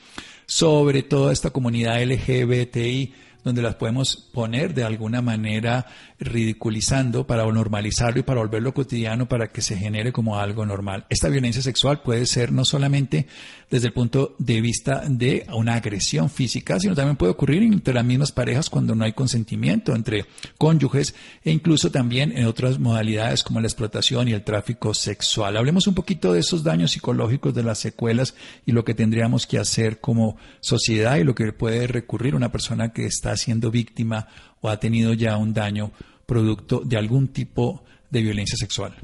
sobre 0.47 1.03
toda 1.03 1.33
esta 1.33 1.51
comunidad 1.51 2.03
LGBTI 2.03 3.13
donde 3.45 3.63
las 3.63 3.77
podemos 3.77 4.17
poner 4.17 4.75
de 4.75 4.85
alguna 4.85 5.23
manera 5.23 5.87
ridiculizando 6.25 7.27
para 7.27 7.45
normalizarlo 7.45 8.21
y 8.21 8.23
para 8.23 8.41
volverlo 8.41 8.75
cotidiano 8.75 9.29
para 9.29 9.49
que 9.49 9.63
se 9.63 9.77
genere 9.77 10.13
como 10.13 10.39
algo 10.39 10.67
normal. 10.67 11.07
Esta 11.09 11.29
violencia 11.29 11.63
sexual 11.63 12.03
puede 12.03 12.27
ser 12.27 12.53
no 12.53 12.65
solamente 12.65 13.27
desde 13.71 13.89
el 13.89 13.93
punto 13.93 14.35
de 14.39 14.61
vista 14.61 15.03
de 15.09 15.47
una 15.53 15.75
agresión 15.75 16.31
física, 16.31 16.79
sino 16.79 16.95
también 16.95 17.17
puede 17.17 17.33
ocurrir 17.33 17.63
entre 17.63 17.95
las 17.95 18.05
mismas 18.05 18.33
parejas 18.33 18.71
cuando 18.71 18.95
no 18.95 19.05
hay 19.05 19.13
consentimiento 19.13 19.95
entre 19.95 20.27
cónyuges 20.59 21.15
e 21.43 21.51
incluso 21.51 21.91
también 21.91 22.37
en 22.37 22.47
otras 22.47 22.79
modalidades 22.79 23.43
como 23.43 23.61
la 23.61 23.67
explotación 23.67 24.29
y 24.29 24.33
el 24.33 24.45
tráfico 24.45 24.95
sexual. 24.95 25.57
Hablemos 25.57 25.87
un 25.87 25.95
poquito 25.95 26.33
de 26.33 26.41
esos 26.41 26.63
daños 26.63 26.93
psicológicos, 26.93 27.55
de 27.55 27.63
las 27.63 27.79
secuelas 27.79 28.35
y 28.65 28.73
lo 28.73 28.85
que 28.85 28.95
tendríamos 28.95 29.47
que 29.47 29.59
hacer 29.59 30.01
como 30.01 30.37
sociedad 30.61 31.17
y 31.17 31.25
lo 31.25 31.35
que 31.35 31.53
puede 31.53 31.87
recurrir 31.87 32.35
una 32.35 32.53
persona 32.53 32.93
que 32.93 33.07
está 33.07 33.37
siendo 33.37 33.71
víctima 33.71 34.29
o 34.61 34.69
ha 34.69 34.79
tenido 34.79 35.13
ya 35.13 35.37
un 35.37 35.53
daño 35.53 35.93
producto 36.27 36.81
de 36.85 36.97
algún 36.97 37.33
tipo 37.33 37.83
de 38.11 38.23
violencia 38.23 38.57
sexual? 38.57 38.95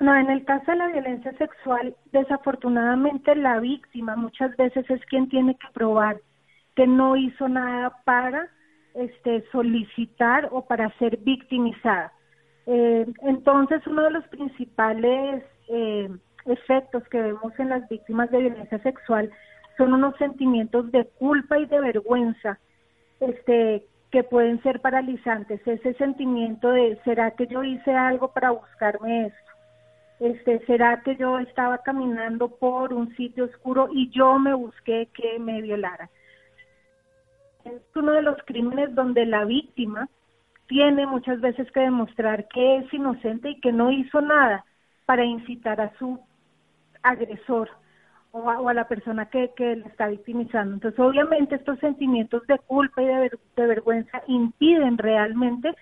No, 0.00 0.14
en 0.16 0.30
el 0.30 0.44
caso 0.44 0.72
de 0.72 0.78
la 0.78 0.88
violencia 0.88 1.32
sexual, 1.38 1.94
desafortunadamente 2.10 3.36
la 3.36 3.60
víctima 3.60 4.16
muchas 4.16 4.56
veces 4.56 4.88
es 4.90 5.00
quien 5.06 5.28
tiene 5.28 5.54
que 5.54 5.68
probar 5.72 6.20
que 6.74 6.86
no 6.86 7.16
hizo 7.16 7.48
nada 7.48 7.92
para 8.04 8.48
este, 8.94 9.44
solicitar 9.52 10.48
o 10.50 10.66
para 10.66 10.90
ser 10.98 11.18
victimizada. 11.18 12.12
Eh, 12.66 13.06
entonces, 13.22 13.86
uno 13.86 14.02
de 14.02 14.10
los 14.10 14.26
principales 14.28 15.44
eh, 15.68 16.08
efectos 16.46 17.02
que 17.08 17.20
vemos 17.20 17.52
en 17.58 17.68
las 17.68 17.88
víctimas 17.88 18.30
de 18.30 18.38
violencia 18.38 18.78
sexual 18.82 19.30
son 19.76 19.92
unos 19.92 20.16
sentimientos 20.16 20.90
de 20.92 21.04
culpa 21.18 21.58
y 21.58 21.66
de 21.66 21.80
vergüenza 21.80 22.58
este, 23.20 23.86
que 24.12 24.22
pueden 24.22 24.62
ser 24.62 24.80
paralizantes, 24.80 25.66
ese 25.66 25.94
sentimiento 25.94 26.70
de 26.70 27.00
¿será 27.02 27.30
que 27.30 27.46
yo 27.46 27.64
hice 27.64 27.94
algo 27.94 28.28
para 28.28 28.50
buscarme 28.50 29.26
esto? 29.28 29.52
Este, 30.20 30.64
¿será 30.66 31.00
que 31.02 31.16
yo 31.16 31.38
estaba 31.38 31.78
caminando 31.78 32.48
por 32.48 32.92
un 32.92 33.16
sitio 33.16 33.46
oscuro 33.46 33.88
y 33.90 34.10
yo 34.10 34.38
me 34.38 34.52
busqué 34.52 35.08
que 35.14 35.38
me 35.38 35.62
violara? 35.62 36.10
Es 37.64 37.80
uno 37.96 38.12
de 38.12 38.22
los 38.22 38.36
crímenes 38.44 38.94
donde 38.94 39.24
la 39.24 39.46
víctima 39.46 40.08
tiene 40.66 41.06
muchas 41.06 41.40
veces 41.40 41.70
que 41.72 41.80
demostrar 41.80 42.46
que 42.48 42.76
es 42.76 42.92
inocente 42.92 43.50
y 43.50 43.60
que 43.60 43.72
no 43.72 43.90
hizo 43.90 44.20
nada 44.20 44.64
para 45.06 45.24
incitar 45.24 45.80
a 45.80 45.96
su 45.98 46.20
agresor 47.02 47.70
o 48.32 48.68
a, 48.68 48.74
la 48.74 48.88
persona 48.88 49.26
que, 49.26 49.50
que 49.54 49.76
le 49.76 49.86
está 49.86 50.08
victimizando. 50.08 50.74
Entonces, 50.74 50.98
obviamente, 50.98 51.54
estos 51.54 51.78
sentimientos 51.78 52.46
de 52.46 52.58
culpa 52.58 53.02
y 53.02 53.06
de, 53.06 53.30
de 53.56 53.66
vergüenza 53.66 54.22
impiden 54.26 54.98
realmente 54.98 55.74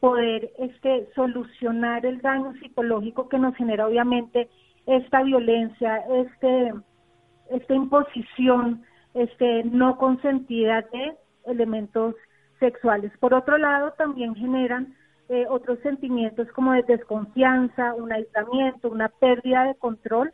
poder 0.00 0.50
este, 0.58 1.08
solucionar 1.14 2.06
el 2.06 2.20
daño 2.20 2.52
psicológico 2.60 3.28
que 3.28 3.38
nos 3.38 3.56
genera, 3.56 3.86
obviamente, 3.86 4.48
esta 4.86 5.22
violencia, 5.22 6.04
este, 6.22 6.72
esta 7.50 7.74
imposición 7.74 8.84
este, 9.14 9.64
no 9.64 9.98
consentida 9.98 10.82
de 10.92 11.16
elementos 11.46 12.14
sexuales. 12.60 13.10
Por 13.18 13.34
otro 13.34 13.58
lado, 13.58 13.92
también 13.98 14.34
generan 14.36 14.94
eh, 15.28 15.44
otros 15.48 15.80
sentimientos 15.80 16.46
como 16.52 16.72
de 16.72 16.84
desconfianza, 16.84 17.94
un 17.94 18.12
aislamiento, 18.12 18.88
una 18.88 19.08
pérdida 19.08 19.64
de 19.64 19.74
control, 19.74 20.32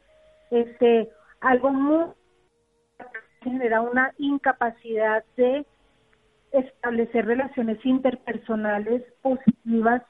este, 0.50 1.08
algo 1.42 1.70
muy 1.70 2.06
genera 3.42 3.80
una 3.80 4.12
incapacidad 4.18 5.24
de 5.36 5.66
establecer 6.52 7.26
relaciones 7.26 7.84
interpersonales 7.84 9.02
positivas 9.20 10.02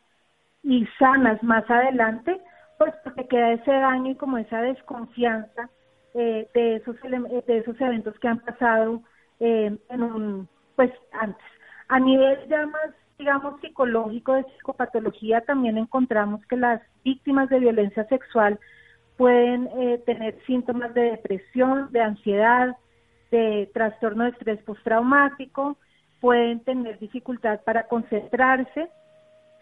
y 0.62 0.86
sanas 0.98 1.42
más 1.42 1.68
adelante, 1.70 2.40
pues 2.78 2.92
porque 3.02 3.26
queda 3.26 3.52
ese 3.52 3.70
daño 3.72 4.12
y 4.12 4.16
como 4.16 4.38
esa 4.38 4.60
desconfianza 4.60 5.70
eh, 6.14 6.48
de 6.54 6.76
esos 6.76 6.96
de 7.00 7.58
esos 7.58 7.80
eventos 7.80 8.18
que 8.18 8.28
han 8.28 8.40
pasado 8.40 9.02
eh, 9.40 9.76
en 9.88 10.02
un 10.02 10.48
pues 10.76 10.92
antes. 11.12 11.44
A 11.88 11.98
nivel 11.98 12.38
ya 12.48 12.66
más 12.66 12.90
digamos 13.18 13.60
psicológico 13.60 14.34
de 14.34 14.44
psicopatología 14.44 15.40
también 15.42 15.78
encontramos 15.78 16.44
que 16.46 16.56
las 16.56 16.82
víctimas 17.04 17.48
de 17.48 17.60
violencia 17.60 18.04
sexual 18.08 18.58
pueden 19.22 19.68
eh, 19.76 20.02
tener 20.04 20.36
síntomas 20.48 20.92
de 20.94 21.12
depresión, 21.12 21.92
de 21.92 22.00
ansiedad, 22.00 22.76
de 23.30 23.70
trastorno 23.72 24.24
de 24.24 24.30
estrés 24.30 24.60
postraumático, 24.64 25.76
pueden 26.20 26.58
tener 26.64 26.98
dificultad 26.98 27.60
para 27.60 27.84
concentrarse, 27.86 28.90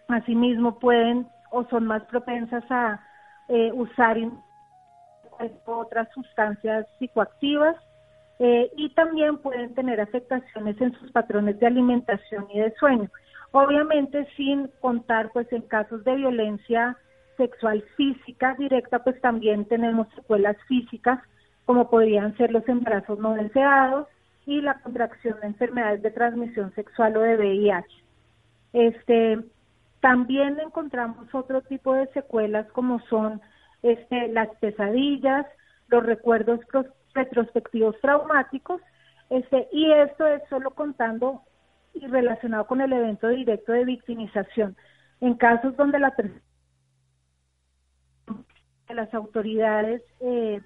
asimismo 0.08 0.78
pueden 0.78 1.26
o 1.50 1.64
son 1.64 1.86
más 1.86 2.02
propensas 2.04 2.64
a 2.70 3.04
eh, 3.48 3.70
usar 3.74 4.16
otras 5.66 6.08
sustancias 6.14 6.86
psicoactivas 6.98 7.76
eh, 8.38 8.70
y 8.78 8.88
también 8.94 9.36
pueden 9.36 9.74
tener 9.74 10.00
afectaciones 10.00 10.80
en 10.80 10.94
sus 10.94 11.12
patrones 11.12 11.60
de 11.60 11.66
alimentación 11.66 12.46
y 12.50 12.60
de 12.60 12.72
sueño. 12.76 13.10
Obviamente 13.52 14.26
sin 14.38 14.68
contar 14.80 15.30
pues 15.34 15.52
en 15.52 15.60
casos 15.60 16.02
de 16.04 16.16
violencia 16.16 16.96
sexual 17.40 17.82
física 17.97 18.54
directa, 18.59 19.02
pues 19.02 19.18
también 19.23 19.64
tenemos 19.64 20.06
secuelas 20.14 20.59
físicas, 20.68 21.18
como 21.64 21.88
podrían 21.88 22.37
ser 22.37 22.52
los 22.52 22.68
embarazos 22.68 23.18
no 23.18 23.32
deseados 23.32 24.06
y 24.44 24.61
la 24.61 24.75
contracción 24.80 25.40
de 25.40 25.47
enfermedades 25.47 26.02
de 26.02 26.11
transmisión 26.11 26.75
sexual 26.75 27.16
o 27.16 27.20
de 27.20 27.37
VIH. 27.38 27.88
Este, 28.75 29.38
también 30.00 30.61
encontramos 30.61 31.35
otro 31.35 31.62
tipo 31.62 31.94
de 31.94 32.09
secuelas 32.09 32.66
como 32.73 33.00
son 33.09 33.40
este, 33.82 34.28
las 34.28 34.49
pesadillas, 34.61 35.47
los 35.88 36.04
recuerdos 36.04 36.61
retrospectivos 37.14 37.99
traumáticos, 38.02 38.82
este, 39.30 39.66
y 39.73 39.90
esto 39.92 40.26
es 40.26 40.42
solo 40.50 40.73
contando 40.73 41.42
y 41.94 42.06
relacionado 42.06 42.66
con 42.66 42.82
el 42.82 42.92
evento 42.92 43.28
directo 43.28 43.73
de 43.73 43.87
victimización. 43.87 44.76
En 45.23 45.35
casos 45.35 45.75
donde 45.76 45.99
la 45.99 46.14
las 48.94 49.12
autoridades 49.14 50.02
eh, 50.20 50.61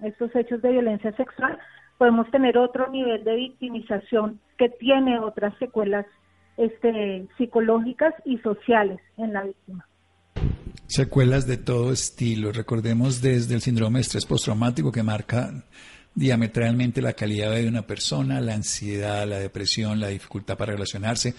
estos 0.00 0.34
hechos 0.34 0.62
de 0.62 0.72
violencia 0.72 1.12
sexual, 1.16 1.58
podemos 1.98 2.30
tener 2.30 2.56
otro 2.58 2.88
nivel 2.90 3.24
de 3.24 3.34
victimización 3.34 4.40
que 4.56 4.68
tiene 4.68 5.18
otras 5.18 5.56
secuelas 5.58 6.06
este, 6.56 7.26
psicológicas 7.36 8.14
y 8.24 8.38
sociales 8.38 9.00
en 9.16 9.32
la 9.32 9.42
víctima. 9.42 9.86
Secuelas 10.86 11.46
de 11.46 11.56
todo 11.58 11.92
estilo. 11.92 12.52
Recordemos 12.52 13.20
desde 13.20 13.54
el 13.54 13.60
síndrome 13.60 13.98
de 13.98 14.02
estrés 14.02 14.24
postraumático 14.24 14.90
que 14.90 15.02
marca 15.02 15.50
diametralmente 16.14 17.02
la 17.02 17.12
calidad 17.12 17.52
de 17.52 17.68
una 17.68 17.82
persona, 17.82 18.40
la 18.40 18.54
ansiedad, 18.54 19.26
la 19.26 19.38
depresión, 19.38 20.00
la 20.00 20.08
dificultad 20.08 20.56
para 20.56 20.72
relacionarse. 20.72 21.34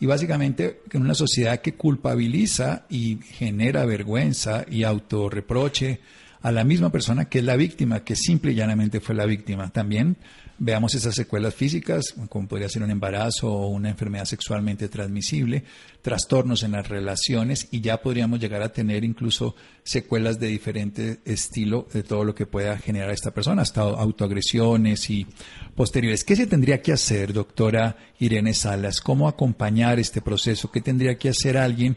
Y 0.00 0.06
básicamente 0.06 0.82
en 0.92 1.02
una 1.02 1.14
sociedad 1.14 1.60
que 1.60 1.74
culpabiliza 1.74 2.86
y 2.88 3.18
genera 3.22 3.84
vergüenza 3.84 4.64
y 4.68 4.82
autorreproche 4.82 6.00
a 6.42 6.50
la 6.50 6.64
misma 6.64 6.90
persona 6.90 7.26
que 7.26 7.38
es 7.38 7.44
la 7.44 7.56
víctima, 7.56 8.02
que 8.02 8.16
simple 8.16 8.52
y 8.52 8.56
llanamente 8.56 9.00
fue 9.00 9.14
la 9.14 9.26
víctima. 9.26 9.70
También 9.70 10.16
veamos 10.58 10.94
esas 10.94 11.14
secuelas 11.14 11.54
físicas, 11.54 12.14
como 12.28 12.48
podría 12.48 12.68
ser 12.68 12.82
un 12.82 12.90
embarazo 12.90 13.52
o 13.52 13.68
una 13.68 13.88
enfermedad 13.88 14.24
sexualmente 14.24 14.88
transmisible, 14.88 15.64
trastornos 16.02 16.62
en 16.62 16.72
las 16.72 16.88
relaciones 16.88 17.68
y 17.70 17.80
ya 17.80 18.00
podríamos 18.00 18.40
llegar 18.40 18.62
a 18.62 18.72
tener 18.72 19.04
incluso 19.04 19.54
secuelas 19.82 20.38
de 20.38 20.48
diferente 20.48 21.20
estilo 21.24 21.88
de 21.92 22.02
todo 22.02 22.24
lo 22.24 22.34
que 22.34 22.46
pueda 22.46 22.78
generar 22.78 23.10
esta 23.10 23.32
persona, 23.32 23.62
hasta 23.62 23.82
autoagresiones 23.82 25.10
y 25.10 25.26
posteriores. 25.74 26.24
¿Qué 26.24 26.36
se 26.36 26.46
tendría 26.46 26.82
que 26.82 26.92
hacer, 26.92 27.32
doctora 27.32 27.96
Irene 28.18 28.54
Salas? 28.54 29.00
¿Cómo 29.00 29.28
acompañar 29.28 29.98
este 29.98 30.20
proceso? 30.20 30.70
¿Qué 30.70 30.80
tendría 30.80 31.16
que 31.16 31.28
hacer 31.28 31.56
alguien 31.56 31.96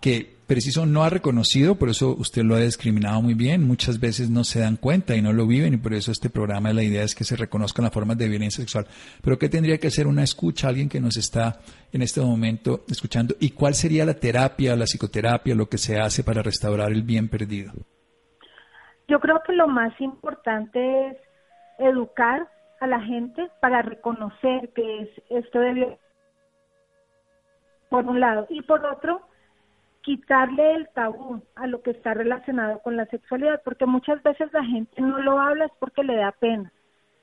que 0.00 0.35
preciso 0.46 0.86
no 0.86 1.02
ha 1.02 1.10
reconocido, 1.10 1.74
por 1.74 1.88
eso 1.88 2.14
usted 2.18 2.42
lo 2.42 2.54
ha 2.54 2.60
discriminado 2.60 3.20
muy 3.20 3.34
bien, 3.34 3.66
muchas 3.66 3.98
veces 3.98 4.30
no 4.30 4.44
se 4.44 4.60
dan 4.60 4.76
cuenta 4.76 5.16
y 5.16 5.22
no 5.22 5.32
lo 5.32 5.46
viven 5.46 5.74
y 5.74 5.76
por 5.76 5.92
eso 5.92 6.12
este 6.12 6.30
programa 6.30 6.72
la 6.72 6.82
idea 6.82 7.02
es 7.02 7.14
que 7.14 7.24
se 7.24 7.36
reconozcan 7.36 7.84
las 7.84 7.92
formas 7.92 8.16
de 8.16 8.28
violencia 8.28 8.62
sexual. 8.62 8.86
Pero 9.22 9.38
¿qué 9.38 9.48
tendría 9.48 9.78
que 9.78 9.88
hacer 9.88 10.06
una 10.06 10.22
escucha, 10.22 10.68
alguien 10.68 10.88
que 10.88 11.00
nos 11.00 11.16
está 11.16 11.58
en 11.92 12.02
este 12.02 12.20
momento 12.20 12.84
escuchando? 12.88 13.34
¿Y 13.40 13.50
cuál 13.50 13.74
sería 13.74 14.04
la 14.04 14.14
terapia, 14.14 14.76
la 14.76 14.86
psicoterapia, 14.86 15.54
lo 15.54 15.68
que 15.68 15.78
se 15.78 15.98
hace 15.98 16.22
para 16.22 16.42
restaurar 16.42 16.92
el 16.92 17.02
bien 17.02 17.28
perdido? 17.28 17.72
Yo 19.08 19.20
creo 19.20 19.40
que 19.46 19.52
lo 19.52 19.68
más 19.68 19.92
importante 20.00 21.08
es 21.08 21.16
educar 21.78 22.48
a 22.80 22.86
la 22.86 23.00
gente 23.00 23.48
para 23.60 23.82
reconocer 23.82 24.70
que 24.74 25.02
es 25.02 25.08
esto 25.30 25.58
de 25.60 25.98
por 27.88 28.04
un 28.04 28.20
lado 28.20 28.46
y 28.50 28.62
por 28.62 28.84
otro 28.84 29.22
quitarle 30.06 30.76
el 30.76 30.88
tabú 30.94 31.42
a 31.56 31.66
lo 31.66 31.82
que 31.82 31.90
está 31.90 32.14
relacionado 32.14 32.78
con 32.78 32.96
la 32.96 33.06
sexualidad, 33.06 33.60
porque 33.64 33.86
muchas 33.86 34.22
veces 34.22 34.52
la 34.52 34.64
gente 34.64 35.02
no 35.02 35.18
lo 35.18 35.40
habla 35.40 35.64
es 35.64 35.72
porque 35.80 36.04
le 36.04 36.14
da 36.14 36.30
pena, 36.30 36.72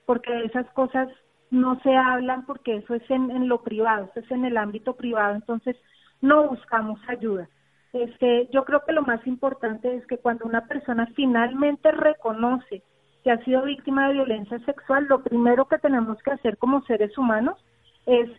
porque 0.05 0.43
esas 0.43 0.69
cosas 0.71 1.07
no 1.49 1.79
se 1.79 1.95
hablan 1.95 2.45
porque 2.45 2.75
eso 2.75 2.93
es 2.93 3.09
en, 3.09 3.47
lo 3.47 3.63
privado, 3.63 4.09
eso 4.11 4.19
es 4.19 4.31
en 4.31 4.43
el 4.43 4.57
ámbito 4.57 4.97
privado, 4.97 5.33
entonces 5.33 5.77
no 6.19 6.49
buscamos 6.49 6.99
ayuda. 7.07 7.47
Este, 7.93 8.49
yo 8.51 8.65
creo 8.65 8.83
que 8.85 8.91
lo 8.91 9.03
más 9.03 9.25
importante 9.27 9.95
es 9.95 10.05
que 10.05 10.17
cuando 10.17 10.43
una 10.45 10.67
persona 10.67 11.07
finalmente 11.15 11.89
reconoce 11.89 12.83
que 13.23 13.31
ha 13.31 13.41
sido 13.45 13.61
víctima 13.61 14.09
de 14.09 14.15
violencia 14.15 14.59
sexual, 14.65 15.05
lo 15.05 15.23
primero 15.23 15.69
que 15.69 15.77
tenemos 15.77 16.21
que 16.21 16.31
hacer 16.31 16.57
como 16.57 16.81
seres 16.81 17.17
humanos 17.17 17.63
es 18.07 18.29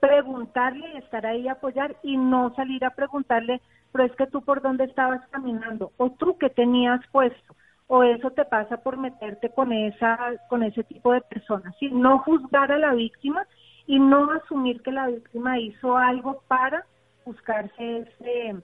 preguntarle, 0.00 0.98
estar 0.98 1.26
ahí 1.26 1.48
apoyar 1.48 1.96
y 2.02 2.16
no 2.16 2.54
salir 2.54 2.84
a 2.84 2.94
preguntarle, 2.94 3.60
pero 3.92 4.04
es 4.04 4.12
que 4.16 4.26
tú 4.26 4.42
por 4.42 4.62
dónde 4.62 4.84
estabas 4.84 5.26
caminando 5.30 5.92
o 5.96 6.10
tú 6.10 6.36
qué 6.38 6.50
tenías 6.50 7.00
puesto 7.10 7.54
o 7.88 8.04
eso 8.04 8.30
te 8.30 8.44
pasa 8.44 8.76
por 8.78 8.96
meterte 8.96 9.50
con 9.50 9.72
esa 9.72 10.18
con 10.48 10.62
ese 10.62 10.84
tipo 10.84 11.12
de 11.12 11.22
personas, 11.22 11.74
no 11.90 12.18
juzgar 12.20 12.70
a 12.70 12.78
la 12.78 12.92
víctima 12.94 13.46
y 13.86 13.98
no 13.98 14.30
asumir 14.32 14.82
que 14.82 14.92
la 14.92 15.06
víctima 15.06 15.58
hizo 15.58 15.96
algo 15.96 16.42
para 16.46 16.84
buscarse 17.24 17.98
este, 17.98 18.56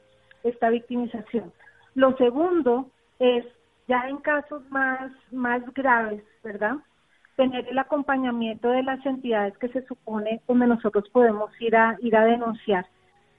esta 0.42 0.68
victimización. 0.68 1.53
Lo 1.94 2.16
segundo 2.16 2.90
es 3.18 3.47
ya 3.88 4.09
en 4.09 4.18
casos 4.18 4.62
más 4.70 5.11
más 5.33 5.62
graves, 5.73 6.23
¿verdad? 6.42 6.77
Tener 7.37 7.68
el 7.68 7.79
acompañamiento 7.79 8.68
de 8.68 8.83
las 8.83 9.05
entidades 9.05 9.57
que 9.59 9.68
se 9.68 9.85
supone 9.87 10.40
donde 10.47 10.66
nosotros 10.66 11.09
podemos 11.11 11.51
ir 11.61 11.77
a 11.77 11.97
ir 12.01 12.16
a 12.16 12.25
denunciar. 12.25 12.87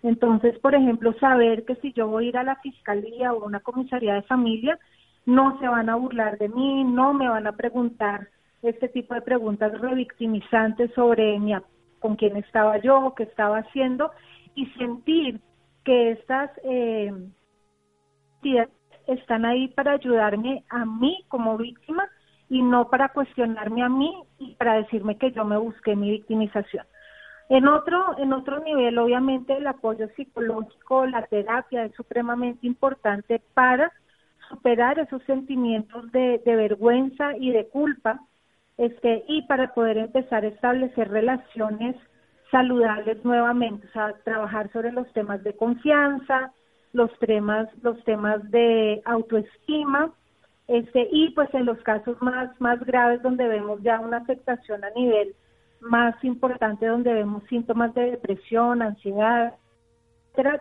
Entonces, 0.04 0.58
por 0.60 0.76
ejemplo, 0.76 1.14
saber 1.20 1.66
que 1.66 1.76
si 1.78 1.92
yo 1.94 2.08
voy 2.08 2.26
a 2.26 2.30
ir 2.30 2.38
a 2.38 2.44
la 2.44 2.56
fiscalía 2.58 3.34
o 3.34 3.44
a 3.44 3.48
una 3.48 3.60
comisaría 3.60 4.14
de 4.14 4.22
familia, 4.24 4.78
no 5.26 5.58
se 5.60 5.68
van 5.68 5.90
a 5.90 5.96
burlar 5.96 6.38
de 6.38 6.50
mí, 6.50 6.84
no 6.84 7.14
me 7.14 7.28
van 7.28 7.48
a 7.48 7.54
preguntar 7.54 8.28
este 8.62 8.88
tipo 8.90 9.14
de 9.14 9.22
preguntas 9.22 9.80
revictimizantes 9.80 10.92
sobre 10.94 11.40
mi, 11.40 11.54
con 12.00 12.16
quién 12.16 12.36
estaba 12.38 12.78
yo, 12.78 13.14
qué 13.16 13.24
estaba 13.24 13.60
haciendo, 13.60 14.12
y 14.54 14.68
sentir 14.78 15.40
que 15.84 16.12
estas 16.12 16.52
eh, 16.64 17.12
están 19.08 19.46
ahí 19.46 19.68
para 19.70 19.94
ayudarme 19.94 20.64
a 20.70 20.86
mí 20.86 21.24
como 21.30 21.58
víctima 21.58 22.08
y 22.50 22.62
no 22.62 22.90
para 22.90 23.10
cuestionarme 23.10 23.84
a 23.84 23.90
mí 23.90 24.14
y 24.40 24.56
para 24.56 24.76
decirme 24.76 25.18
que 25.18 25.32
yo 25.32 25.46
me 25.46 25.58
busqué 25.58 25.96
mi 25.96 26.12
victimización. 26.12 26.86
En 27.50 27.68
otro, 27.68 28.18
en 28.18 28.34
otro 28.34 28.60
nivel, 28.60 28.98
obviamente, 28.98 29.56
el 29.56 29.68
apoyo 29.68 30.08
psicológico, 30.16 31.06
la 31.06 31.24
terapia 31.28 31.86
es 31.86 31.94
supremamente 31.96 32.66
importante 32.66 33.42
para 33.54 33.92
superar 34.50 35.00
esos 35.00 35.22
sentimientos 35.24 36.12
de, 36.12 36.42
de 36.44 36.56
vergüenza 36.56 37.36
y 37.38 37.52
de 37.52 37.68
culpa, 37.68 38.20
este, 38.78 39.24
y 39.28 39.44
para 39.44 39.74
poder 39.74 39.98
empezar 39.98 40.44
a 40.44 40.50
establecer 40.50 41.10
relaciones 41.10 41.96
saludables 42.52 43.24
nuevamente, 43.24 43.88
o 43.88 43.92
sea, 43.92 44.14
trabajar 44.24 44.72
sobre 44.72 44.92
los 44.92 45.12
temas 45.14 45.44
de 45.44 45.56
confianza, 45.56 46.52
los 46.94 47.12
temas, 47.20 47.68
los 47.82 48.02
temas 48.06 48.50
de 48.52 49.02
autoestima, 49.06 50.12
este, 50.68 51.08
y 51.12 51.32
pues 51.32 51.54
en 51.54 51.66
los 51.66 51.80
casos 51.84 52.22
más, 52.22 52.50
más 52.60 52.80
graves 52.86 53.22
donde 53.22 53.48
vemos 53.48 53.82
ya 53.84 54.00
una 54.00 54.18
afectación 54.18 54.84
a 54.84 54.90
nivel 54.92 55.36
más 55.82 56.16
importante, 56.24 56.88
donde 56.88 57.14
vemos 57.14 57.44
síntomas 57.50 57.94
de 57.94 58.12
depresión, 58.12 58.82
ansiedad, 58.82 59.54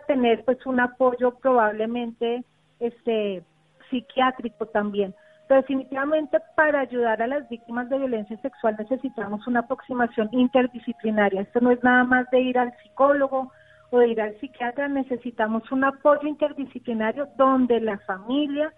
tener 0.07 0.43
pues 0.45 0.65
un 0.65 0.79
apoyo 0.79 1.35
probablemente 1.35 2.43
este 2.79 3.43
psiquiátrico 3.89 4.65
también. 4.67 5.13
Pero 5.47 5.61
definitivamente 5.61 6.39
para 6.55 6.79
ayudar 6.79 7.21
a 7.21 7.27
las 7.27 7.47
víctimas 7.49 7.89
de 7.89 7.99
violencia 7.99 8.37
sexual 8.37 8.75
necesitamos 8.79 9.45
una 9.47 9.59
aproximación 9.59 10.29
interdisciplinaria. 10.31 11.41
Esto 11.41 11.59
no 11.61 11.71
es 11.71 11.83
nada 11.83 12.03
más 12.03 12.29
de 12.31 12.39
ir 12.39 12.57
al 12.57 12.73
psicólogo 12.81 13.51
o 13.91 13.99
de 13.99 14.07
ir 14.07 14.21
al 14.21 14.35
psiquiatra, 14.39 14.87
necesitamos 14.87 15.71
un 15.71 15.83
apoyo 15.83 16.27
interdisciplinario 16.27 17.27
donde 17.37 17.79
la 17.79 17.99
familia, 17.99 18.73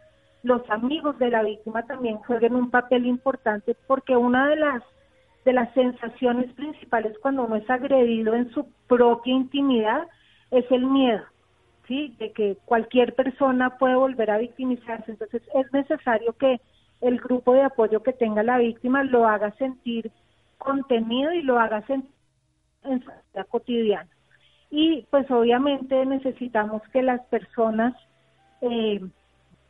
los 0.48 0.68
amigos 0.70 1.20
de 1.20 1.30
la 1.30 1.44
víctima 1.44 1.86
también 1.86 2.18
jueguen 2.18 2.56
un 2.56 2.72
papel 2.72 3.06
importante 3.06 3.76
porque 3.86 4.16
una 4.16 4.48
de 4.48 4.56
las 4.56 4.82
de 5.44 5.54
las 5.54 5.74
sensaciones 5.74 6.52
principales 6.54 7.18
cuando 7.22 7.46
uno 7.46 7.56
es 7.56 7.70
agredido 7.70 8.34
en 8.34 8.50
su 8.52 8.66
propia 8.88 9.34
intimidad 9.34 10.08
es 10.52 10.70
el 10.72 10.86
miedo, 10.86 11.24
¿sí? 11.88 12.14
De 12.20 12.32
que 12.34 12.58
cualquier 12.66 13.14
persona 13.16 13.78
puede 13.78 13.96
volver 13.96 14.30
a 14.32 14.40
victimizarse. 14.40 15.12
Entonces 15.12 15.42
es 15.54 15.72
necesario 15.72 16.34
que 16.34 16.60
el 17.00 17.20
grupo 17.20 17.54
de 17.54 17.64
apoyo 17.64 18.04
que 18.04 18.12
tenga 18.12 18.44
la 18.44 18.58
víctima 18.58 19.04
lo 19.04 19.26
haga 19.26 19.52
sentir 19.52 20.12
contenido 20.58 21.32
y 21.32 21.44
lo 21.44 21.60
haga 21.60 21.82
sentir 21.88 22.12
en 22.84 23.00
su 23.02 23.10
vida 23.10 23.44
cotidiana. 23.46 24.10
Y 24.70 25.08
pues 25.12 25.30
obviamente 25.32 26.06
necesitamos 26.06 26.82
que 26.92 27.04
las 27.04 27.22
personas 27.28 27.94
eh, 28.62 29.02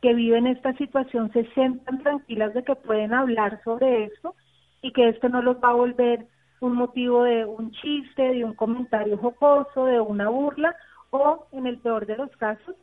que 0.00 0.14
viven 0.14 0.46
esta 0.46 0.72
situación 0.74 1.32
se 1.32 1.44
sientan 1.54 2.02
tranquilas 2.02 2.54
de 2.54 2.62
que 2.62 2.76
pueden 2.76 3.12
hablar 3.12 3.60
sobre 3.64 4.04
esto 4.04 4.34
y 4.82 4.92
que 4.92 5.08
esto 5.08 5.28
no 5.28 5.42
los 5.42 5.56
va 5.56 5.70
a 5.70 5.74
volver 5.74 6.26
un 6.60 6.74
motivo 6.74 7.22
de 7.24 7.44
un 7.44 7.70
chiste, 7.72 8.22
de 8.22 8.44
un 8.44 8.54
comentario 8.54 9.16
jocoso, 9.16 9.86
de 9.86 10.00
una 10.00 10.28
burla 10.28 10.74
o, 11.10 11.46
en 11.52 11.66
el 11.66 11.78
peor 11.78 12.06
de 12.06 12.16
los 12.16 12.30
casos, 12.36 12.74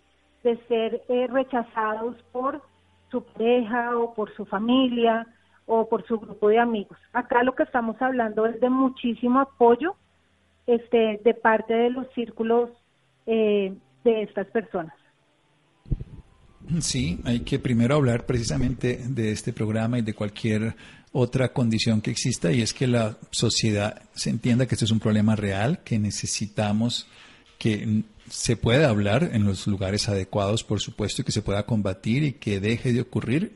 de 0.44 0.58
ser 0.68 1.02
eh, 1.10 1.28
rechazados 1.28 2.22
por 2.32 2.62
su 3.10 3.24
pareja 3.24 3.98
o 3.98 4.14
por 4.14 4.34
su 4.36 4.46
familia 4.46 5.28
o 5.66 5.88
por 5.88 6.06
su 6.06 6.20
grupo 6.20 6.50
de 6.50 6.60
amigos. 6.60 6.98
Acá 7.14 7.44
lo 7.44 7.56
que 7.56 7.64
estamos 7.64 8.00
hablando 8.02 8.46
es 8.46 8.60
de 8.60 8.70
muchísimo 8.70 9.40
apoyo 9.40 9.96
este, 10.68 11.20
de 11.24 11.34
parte 11.34 11.74
de 11.74 11.90
los 11.90 12.08
círculos 12.14 12.70
eh, 13.26 13.74
de 14.04 14.22
estas 14.22 14.48
personas. 14.48 14.94
Sí, 16.80 17.20
hay 17.24 17.42
que 17.42 17.60
primero 17.60 17.96
hablar 17.96 18.26
precisamente 18.26 19.02
de 19.08 19.32
este 19.32 19.54
programa 19.54 20.00
y 20.00 20.02
de 20.02 20.14
cualquier 20.14 20.76
otra 21.12 21.54
condición 21.54 22.02
que 22.02 22.12
exista 22.12 22.52
y 22.52 22.62
es 22.62 22.74
que 22.74 22.88
la 22.88 23.18
sociedad 23.32 24.02
se 24.16 24.30
entienda 24.30 24.66
que 24.66 24.76
este 24.76 24.86
es 24.86 24.92
un 24.92 25.00
problema 25.00 25.36
real, 25.36 25.82
que 25.84 25.98
necesitamos 25.98 27.08
que 27.58 28.04
se 28.30 28.58
pueda 28.58 28.90
hablar 28.90 29.30
en 29.32 29.46
los 29.46 29.68
lugares 29.68 30.10
adecuados, 30.10 30.64
por 30.64 30.82
supuesto, 30.82 31.22
y 31.22 31.26
que 31.26 31.32
se 31.32 31.42
pueda 31.42 31.66
combatir 31.66 32.24
y 32.24 32.34
que 32.34 32.60
deje 32.60 32.92
de 32.92 33.02
ocurrir. 33.02 33.54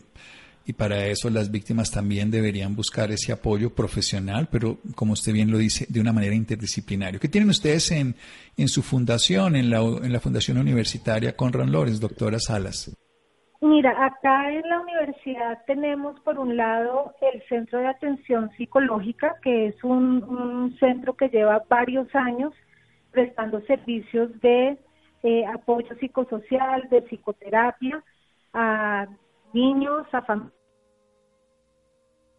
Y 0.69 0.73
para 0.73 1.07
eso 1.07 1.31
las 1.31 1.49
víctimas 1.49 1.89
también 1.89 2.29
deberían 2.29 2.75
buscar 2.75 3.09
ese 3.09 3.31
apoyo 3.31 3.73
profesional, 3.73 4.49
pero 4.51 4.77
como 4.93 5.13
usted 5.13 5.33
bien 5.33 5.49
lo 5.49 5.57
dice, 5.57 5.87
de 5.89 5.99
una 5.99 6.13
manera 6.13 6.35
interdisciplinaria. 6.35 7.19
¿Qué 7.19 7.27
tienen 7.27 7.49
ustedes 7.49 7.91
en, 7.91 8.13
en 8.55 8.67
su 8.67 8.83
fundación, 8.83 9.55
en 9.55 9.71
la, 9.71 9.79
en 9.79 10.13
la 10.13 10.19
Fundación 10.19 10.59
Universitaria 10.59 11.35
Conrad 11.35 11.65
Lorenz, 11.65 11.99
doctora 11.99 12.37
Salas? 12.37 12.95
Mira, 13.61 13.95
acá 14.05 14.53
en 14.53 14.61
la 14.69 14.81
universidad 14.81 15.57
tenemos 15.65 16.19
por 16.19 16.37
un 16.37 16.55
lado 16.55 17.15
el 17.19 17.41
Centro 17.49 17.79
de 17.79 17.87
Atención 17.87 18.51
Psicológica, 18.55 19.37
que 19.41 19.69
es 19.69 19.83
un, 19.83 20.77
centro 20.79 21.15
que 21.15 21.29
lleva 21.29 21.63
varios 21.67 22.13
años 22.13 22.53
prestando 23.09 23.59
servicios 23.61 24.39
de 24.41 24.77
eh, 25.23 25.45
apoyo 25.47 25.97
psicosocial, 25.99 26.87
de 26.91 27.01
psicoterapia 27.01 28.03
a 28.53 29.07
niños, 29.51 30.05
a 30.11 30.21
familias. 30.21 30.58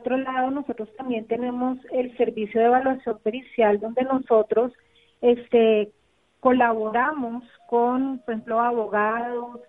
Otro 0.01 0.17
lado, 0.17 0.51
nosotros 0.51 0.89
también 0.97 1.27
tenemos 1.27 1.79
el 1.93 2.17
servicio 2.17 2.59
de 2.59 2.69
evaluación 2.69 3.19
pericial, 3.23 3.79
donde 3.79 4.03
nosotros 4.05 4.73
este, 5.21 5.93
colaboramos 6.41 7.45
con, 7.69 8.19
por 8.21 8.33
ejemplo, 8.33 8.61
abogados, 8.61 9.61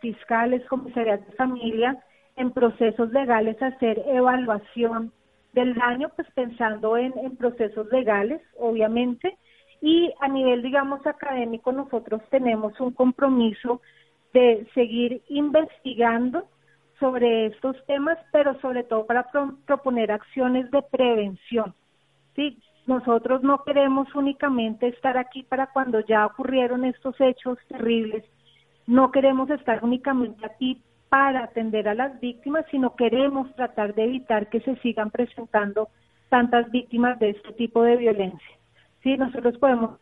fiscales, 0.00 0.64
comisarias 0.68 1.26
de 1.26 1.32
familia, 1.32 1.98
en 2.36 2.52
procesos 2.52 3.10
legales 3.10 3.60
hacer 3.60 4.00
evaluación 4.06 5.12
del 5.54 5.74
daño, 5.74 6.08
pues 6.14 6.28
pensando 6.34 6.96
en, 6.96 7.12
en 7.18 7.36
procesos 7.36 7.90
legales, 7.90 8.40
obviamente, 8.58 9.36
y 9.82 10.12
a 10.20 10.28
nivel, 10.28 10.62
digamos, 10.62 11.04
académico, 11.04 11.72
nosotros 11.72 12.22
tenemos 12.30 12.78
un 12.78 12.92
compromiso 12.92 13.80
de 14.32 14.68
seguir 14.72 15.20
investigando 15.28 16.46
sobre 17.00 17.46
estos 17.46 17.76
temas, 17.86 18.18
pero 18.30 18.60
sobre 18.60 18.84
todo 18.84 19.06
para 19.06 19.26
proponer 19.66 20.12
acciones 20.12 20.70
de 20.70 20.82
prevención. 20.82 21.74
¿sí? 22.36 22.58
Nosotros 22.86 23.42
no 23.42 23.64
queremos 23.64 24.14
únicamente 24.14 24.86
estar 24.86 25.18
aquí 25.18 25.42
para 25.42 25.68
cuando 25.68 26.00
ya 26.00 26.26
ocurrieron 26.26 26.84
estos 26.84 27.20
hechos 27.20 27.58
terribles 27.66 28.24
no 28.90 29.12
queremos 29.12 29.48
estar 29.50 29.84
únicamente 29.84 30.44
aquí 30.44 30.82
para 31.08 31.44
atender 31.44 31.86
a 31.86 31.94
las 31.94 32.18
víctimas, 32.18 32.64
sino 32.72 32.96
queremos 32.96 33.54
tratar 33.54 33.94
de 33.94 34.02
evitar 34.02 34.48
que 34.48 34.60
se 34.62 34.74
sigan 34.78 35.12
presentando 35.12 35.90
tantas 36.28 36.68
víctimas 36.72 37.16
de 37.20 37.30
este 37.30 37.52
tipo 37.52 37.84
de 37.84 37.96
violencia. 37.96 38.58
Sí, 39.04 39.16
nosotros 39.16 39.56
podemos 39.58 40.00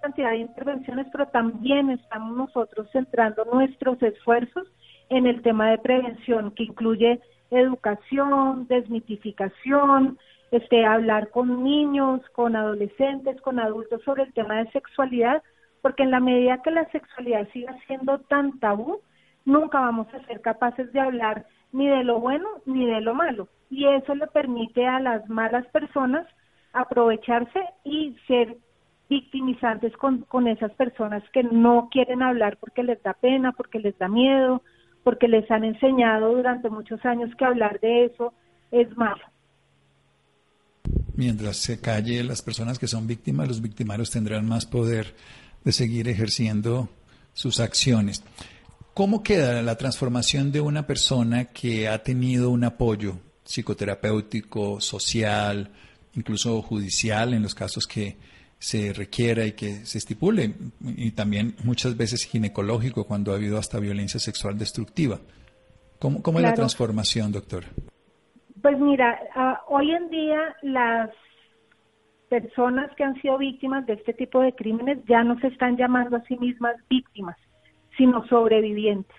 cantidad 0.00 0.30
de 0.30 0.38
intervenciones, 0.38 1.08
pero 1.10 1.26
también 1.26 1.90
estamos 1.90 2.36
nosotros 2.36 2.88
centrando 2.92 3.44
nuestros 3.46 4.00
esfuerzos 4.00 4.68
en 5.08 5.26
el 5.26 5.42
tema 5.42 5.70
de 5.70 5.78
prevención, 5.78 6.50
que 6.52 6.64
incluye 6.64 7.20
educación, 7.50 8.66
desmitificación, 8.68 10.18
este, 10.50 10.84
hablar 10.84 11.30
con 11.30 11.62
niños, 11.64 12.20
con 12.32 12.56
adolescentes, 12.56 13.40
con 13.40 13.58
adultos 13.58 14.02
sobre 14.04 14.24
el 14.24 14.32
tema 14.32 14.62
de 14.62 14.70
sexualidad, 14.70 15.42
porque 15.82 16.02
en 16.02 16.10
la 16.10 16.20
medida 16.20 16.62
que 16.62 16.70
la 16.70 16.88
sexualidad 16.90 17.48
siga 17.52 17.76
siendo 17.86 18.18
tan 18.20 18.58
tabú, 18.58 19.00
nunca 19.44 19.80
vamos 19.80 20.06
a 20.14 20.24
ser 20.26 20.40
capaces 20.40 20.92
de 20.92 21.00
hablar 21.00 21.46
ni 21.72 21.88
de 21.88 22.04
lo 22.04 22.20
bueno 22.20 22.48
ni 22.64 22.86
de 22.86 23.00
lo 23.00 23.14
malo. 23.14 23.48
Y 23.70 23.86
eso 23.86 24.14
le 24.14 24.26
permite 24.28 24.86
a 24.86 25.00
las 25.00 25.28
malas 25.28 25.66
personas 25.68 26.26
aprovecharse 26.72 27.60
y 27.84 28.16
ser 28.26 28.56
victimizantes 29.08 29.96
con, 29.96 30.22
con 30.22 30.48
esas 30.48 30.72
personas 30.72 31.22
que 31.30 31.42
no 31.44 31.88
quieren 31.90 32.22
hablar 32.22 32.56
porque 32.58 32.82
les 32.82 33.02
da 33.02 33.14
pena, 33.14 33.52
porque 33.52 33.78
les 33.78 33.96
da 33.98 34.08
miedo, 34.08 34.62
porque 35.06 35.28
les 35.28 35.48
han 35.52 35.62
enseñado 35.62 36.34
durante 36.34 36.68
muchos 36.68 37.04
años 37.04 37.30
que 37.38 37.44
hablar 37.44 37.78
de 37.78 38.06
eso 38.06 38.34
es 38.72 38.88
malo. 38.96 39.22
Mientras 41.14 41.58
se 41.58 41.80
calle 41.80 42.24
las 42.24 42.42
personas 42.42 42.76
que 42.80 42.88
son 42.88 43.06
víctimas, 43.06 43.46
los 43.46 43.62
victimarios 43.62 44.10
tendrán 44.10 44.48
más 44.48 44.66
poder 44.66 45.14
de 45.62 45.70
seguir 45.70 46.08
ejerciendo 46.08 46.88
sus 47.34 47.60
acciones. 47.60 48.24
¿Cómo 48.94 49.22
queda 49.22 49.62
la 49.62 49.76
transformación 49.76 50.50
de 50.50 50.60
una 50.60 50.88
persona 50.88 51.44
que 51.52 51.86
ha 51.86 52.02
tenido 52.02 52.50
un 52.50 52.64
apoyo 52.64 53.16
psicoterapéutico, 53.44 54.80
social, 54.80 55.70
incluso 56.16 56.60
judicial 56.62 57.32
en 57.32 57.44
los 57.44 57.54
casos 57.54 57.86
que 57.86 58.16
se 58.58 58.92
requiera 58.92 59.44
y 59.44 59.52
que 59.52 59.84
se 59.84 59.98
estipule, 59.98 60.54
y 60.80 61.10
también 61.12 61.54
muchas 61.64 61.96
veces 61.96 62.24
ginecológico 62.24 63.04
cuando 63.04 63.32
ha 63.32 63.36
habido 63.36 63.58
hasta 63.58 63.78
violencia 63.78 64.18
sexual 64.18 64.58
destructiva? 64.58 65.20
¿Cómo, 65.98 66.22
cómo 66.22 66.38
es 66.38 66.44
la 66.44 66.54
transformación, 66.54 67.32
doctor? 67.32 67.64
Pues 68.62 68.78
mira, 68.78 69.18
ah, 69.34 69.62
hoy 69.68 69.92
en 69.92 70.10
día 70.10 70.56
las 70.62 71.10
personas 72.28 72.90
que 72.96 73.04
han 73.04 73.20
sido 73.22 73.38
víctimas 73.38 73.86
de 73.86 73.94
este 73.94 74.12
tipo 74.12 74.40
de 74.40 74.52
crímenes 74.52 74.98
ya 75.06 75.22
no 75.22 75.38
se 75.40 75.48
están 75.48 75.76
llamando 75.76 76.16
a 76.16 76.22
sí 76.24 76.36
mismas 76.36 76.76
víctimas, 76.88 77.36
sino 77.96 78.26
sobrevivientes. 78.26 79.16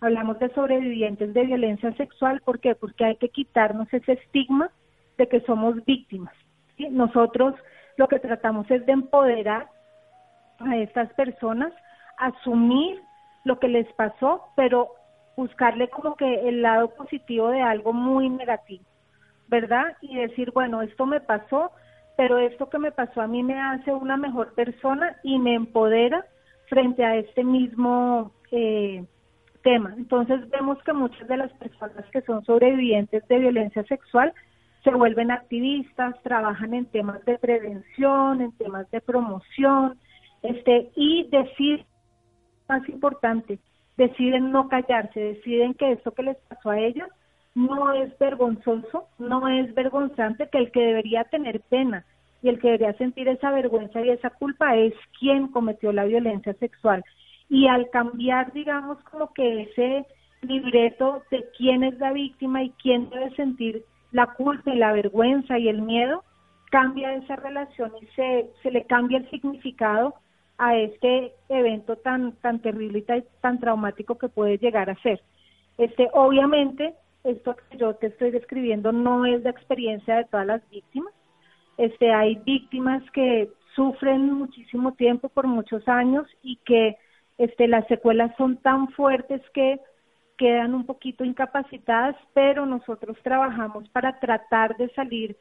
Hablamos 0.00 0.38
de 0.38 0.52
sobrevivientes 0.54 1.32
de 1.34 1.44
violencia 1.44 1.92
sexual, 1.96 2.40
¿por 2.44 2.58
qué? 2.58 2.74
Porque 2.74 3.04
hay 3.04 3.16
que 3.16 3.28
quitarnos 3.28 3.92
ese 3.92 4.12
estigma 4.12 4.70
de 5.18 5.28
que 5.28 5.40
somos 5.42 5.84
víctimas. 5.84 6.34
Nosotros 6.90 7.54
lo 8.00 8.08
que 8.08 8.18
tratamos 8.18 8.68
es 8.70 8.86
de 8.86 8.92
empoderar 8.92 9.68
a 10.58 10.76
estas 10.78 11.12
personas, 11.12 11.70
asumir 12.16 12.98
lo 13.44 13.58
que 13.58 13.68
les 13.68 13.86
pasó, 13.92 14.46
pero 14.56 14.88
buscarle 15.36 15.88
como 15.88 16.16
que 16.16 16.48
el 16.48 16.62
lado 16.62 16.88
positivo 16.94 17.48
de 17.48 17.60
algo 17.60 17.92
muy 17.92 18.30
negativo, 18.30 18.84
¿verdad? 19.48 19.98
Y 20.00 20.16
decir, 20.16 20.50
bueno, 20.52 20.80
esto 20.80 21.04
me 21.04 21.20
pasó, 21.20 21.72
pero 22.16 22.38
esto 22.38 22.70
que 22.70 22.78
me 22.78 22.90
pasó 22.90 23.20
a 23.20 23.26
mí 23.26 23.42
me 23.42 23.60
hace 23.60 23.92
una 23.92 24.16
mejor 24.16 24.54
persona 24.54 25.16
y 25.22 25.38
me 25.38 25.54
empodera 25.54 26.24
frente 26.70 27.04
a 27.04 27.16
este 27.16 27.44
mismo 27.44 28.32
eh, 28.50 29.04
tema. 29.62 29.92
Entonces 29.98 30.48
vemos 30.48 30.82
que 30.84 30.94
muchas 30.94 31.28
de 31.28 31.36
las 31.36 31.52
personas 31.52 32.06
que 32.12 32.22
son 32.22 32.42
sobrevivientes 32.46 33.28
de 33.28 33.38
violencia 33.40 33.84
sexual 33.84 34.32
se 34.82 34.90
vuelven 34.90 35.30
activistas, 35.30 36.20
trabajan 36.22 36.74
en 36.74 36.86
temas 36.86 37.24
de 37.24 37.38
prevención, 37.38 38.40
en 38.40 38.52
temas 38.52 38.90
de 38.90 39.00
promoción, 39.00 39.98
este 40.42 40.90
y 40.96 41.28
decir 41.28 41.84
más 42.68 42.88
importante, 42.88 43.58
deciden 43.96 44.50
no 44.50 44.68
callarse, 44.68 45.20
deciden 45.20 45.74
que 45.74 45.92
esto 45.92 46.12
que 46.12 46.22
les 46.22 46.36
pasó 46.48 46.70
a 46.70 46.78
ellos 46.78 47.08
no 47.54 47.92
es 47.92 48.16
vergonzoso, 48.18 49.08
no 49.18 49.48
es 49.48 49.74
vergonzante 49.74 50.48
que 50.48 50.58
el 50.58 50.70
que 50.70 50.80
debería 50.80 51.24
tener 51.24 51.60
pena 51.60 52.04
y 52.42 52.48
el 52.48 52.58
que 52.60 52.68
debería 52.68 52.92
sentir 52.94 53.28
esa 53.28 53.50
vergüenza 53.50 54.00
y 54.00 54.10
esa 54.10 54.30
culpa 54.30 54.76
es 54.76 54.94
quien 55.18 55.48
cometió 55.48 55.92
la 55.92 56.04
violencia 56.04 56.54
sexual. 56.54 57.04
Y 57.48 57.66
al 57.66 57.90
cambiar, 57.90 58.52
digamos, 58.52 58.98
como 59.10 59.32
que 59.34 59.62
ese 59.62 60.06
libreto 60.42 61.22
de 61.30 61.44
quién 61.58 61.82
es 61.82 61.98
la 61.98 62.12
víctima 62.12 62.62
y 62.62 62.70
quién 62.82 63.10
debe 63.10 63.34
sentir 63.34 63.84
la 64.12 64.26
culpa 64.34 64.72
y 64.72 64.78
la 64.78 64.92
vergüenza 64.92 65.58
y 65.58 65.68
el 65.68 65.82
miedo, 65.82 66.24
cambia 66.70 67.14
esa 67.14 67.36
relación 67.36 67.92
y 68.00 68.06
se, 68.14 68.50
se 68.62 68.70
le 68.70 68.84
cambia 68.84 69.18
el 69.18 69.30
significado 69.30 70.14
a 70.60 70.76
este 70.76 71.32
evento 71.48 71.96
tan, 71.96 72.32
tan 72.32 72.60
terrible 72.60 72.98
y 72.98 73.22
tan, 73.40 73.58
traumático 73.60 74.18
que 74.18 74.28
puede 74.28 74.58
llegar 74.58 74.90
a 74.90 75.02
ser. 75.02 75.22
Este, 75.78 76.08
obviamente, 76.12 76.94
esto 77.24 77.56
que 77.56 77.78
yo 77.78 77.94
te 77.94 78.08
estoy 78.08 78.30
describiendo 78.30 78.92
no 78.92 79.24
es 79.24 79.42
la 79.42 79.50
experiencia 79.50 80.16
de 80.16 80.24
todas 80.26 80.46
las 80.46 80.70
víctimas. 80.70 81.14
Este, 81.78 82.12
hay 82.12 82.36
víctimas 82.44 83.02
que 83.12 83.48
sufren 83.74 84.34
muchísimo 84.34 84.92
tiempo 84.92 85.30
por 85.30 85.46
muchos 85.46 85.88
años 85.88 86.26
y 86.42 86.56
que 86.66 86.98
este, 87.38 87.66
las 87.66 87.86
secuelas 87.86 88.36
son 88.36 88.58
tan 88.58 88.88
fuertes 88.88 89.40
que 89.54 89.80
quedan 90.40 90.72
un 90.72 90.86
poquito 90.86 91.22
incapacitadas, 91.22 92.16
pero 92.32 92.64
nosotros 92.64 93.18
trabajamos 93.22 93.86
para 93.90 94.18
tratar 94.18 94.74
de 94.78 94.88
salir 94.94 95.36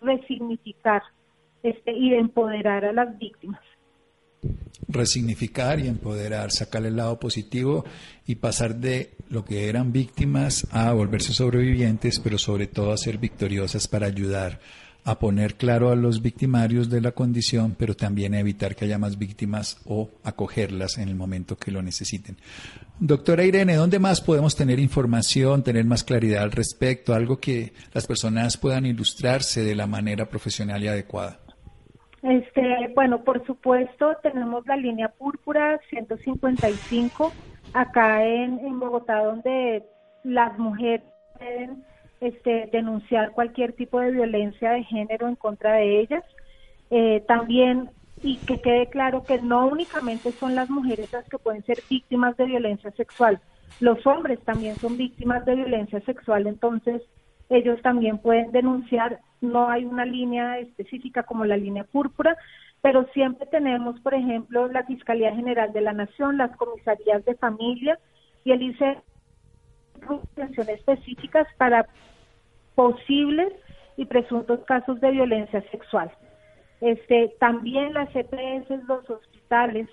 resignificar 0.00 1.02
este, 1.64 1.92
y 1.92 2.10
de 2.10 2.18
empoderar 2.18 2.84
a 2.84 2.92
las 2.92 3.18
víctimas. 3.18 3.60
Resignificar 4.86 5.80
y 5.80 5.88
empoderar, 5.88 6.52
sacar 6.52 6.86
el 6.86 6.96
lado 6.96 7.18
positivo 7.18 7.84
y 8.26 8.36
pasar 8.36 8.76
de 8.76 9.14
lo 9.28 9.44
que 9.44 9.68
eran 9.68 9.90
víctimas 9.90 10.68
a 10.70 10.92
volverse 10.92 11.32
sobrevivientes, 11.32 12.20
pero 12.20 12.38
sobre 12.38 12.68
todo 12.68 12.92
a 12.92 12.96
ser 12.96 13.18
victoriosas 13.18 13.88
para 13.88 14.06
ayudar 14.06 14.60
a 15.04 15.18
poner 15.18 15.56
claro 15.56 15.90
a 15.90 15.96
los 15.96 16.22
victimarios 16.22 16.88
de 16.88 17.00
la 17.00 17.12
condición, 17.12 17.74
pero 17.76 17.94
también 17.94 18.34
a 18.34 18.40
evitar 18.40 18.76
que 18.76 18.84
haya 18.84 18.98
más 18.98 19.18
víctimas 19.18 19.82
o 19.86 20.10
acogerlas 20.22 20.98
en 20.98 21.08
el 21.08 21.14
momento 21.16 21.56
que 21.56 21.72
lo 21.72 21.82
necesiten. 21.82 22.36
Doctora 23.00 23.44
Irene, 23.44 23.74
¿dónde 23.74 23.98
más 23.98 24.20
podemos 24.20 24.54
tener 24.54 24.78
información, 24.78 25.64
tener 25.64 25.84
más 25.84 26.04
claridad 26.04 26.44
al 26.44 26.52
respecto, 26.52 27.14
algo 27.14 27.40
que 27.40 27.72
las 27.92 28.06
personas 28.06 28.56
puedan 28.56 28.86
ilustrarse 28.86 29.64
de 29.64 29.74
la 29.74 29.88
manera 29.88 30.26
profesional 30.26 30.82
y 30.84 30.88
adecuada? 30.88 31.40
Este, 32.22 32.62
bueno, 32.94 33.24
por 33.24 33.44
supuesto, 33.44 34.16
tenemos 34.22 34.64
la 34.66 34.76
línea 34.76 35.08
púrpura 35.08 35.80
155 35.90 37.32
acá 37.74 38.24
en, 38.24 38.60
en 38.60 38.78
Bogotá, 38.78 39.24
donde 39.24 39.84
las 40.22 40.56
mujeres 40.56 41.02
pueden 41.36 41.84
este, 42.22 42.68
denunciar 42.72 43.32
cualquier 43.32 43.72
tipo 43.72 44.00
de 44.00 44.12
violencia 44.12 44.70
de 44.70 44.84
género 44.84 45.28
en 45.28 45.34
contra 45.34 45.74
de 45.74 46.00
ellas. 46.00 46.24
Eh, 46.90 47.24
también, 47.26 47.90
y 48.22 48.36
que 48.36 48.60
quede 48.60 48.86
claro 48.86 49.24
que 49.24 49.40
no 49.40 49.66
únicamente 49.66 50.30
son 50.32 50.54
las 50.54 50.70
mujeres 50.70 51.12
las 51.12 51.28
que 51.28 51.38
pueden 51.38 51.64
ser 51.64 51.82
víctimas 51.90 52.36
de 52.36 52.44
violencia 52.44 52.90
sexual, 52.92 53.40
los 53.80 54.06
hombres 54.06 54.38
también 54.44 54.76
son 54.76 54.96
víctimas 54.96 55.44
de 55.44 55.56
violencia 55.56 56.00
sexual, 56.02 56.46
entonces 56.46 57.02
ellos 57.48 57.82
también 57.82 58.18
pueden 58.18 58.52
denunciar, 58.52 59.20
no 59.40 59.68
hay 59.68 59.84
una 59.84 60.04
línea 60.04 60.58
específica 60.58 61.24
como 61.24 61.44
la 61.44 61.56
línea 61.56 61.84
púrpura, 61.84 62.36
pero 62.80 63.06
siempre 63.12 63.46
tenemos, 63.46 63.98
por 64.00 64.14
ejemplo, 64.14 64.68
la 64.68 64.84
Fiscalía 64.84 65.34
General 65.34 65.72
de 65.72 65.80
la 65.80 65.92
Nación, 65.92 66.36
las 66.36 66.56
comisarías 66.56 67.24
de 67.24 67.34
familia 67.34 67.98
y 68.44 68.52
el 68.52 68.62
ICE 68.62 68.98
específicas 70.68 71.46
para 71.56 71.86
posibles 72.74 73.52
y 73.96 74.06
presuntos 74.06 74.60
casos 74.66 75.00
de 75.00 75.10
violencia 75.10 75.62
sexual. 75.70 76.10
Este, 76.80 77.34
también 77.38 77.94
las 77.94 78.08
EPS, 78.14 78.70
los 78.88 79.08
hospitales, 79.08 79.88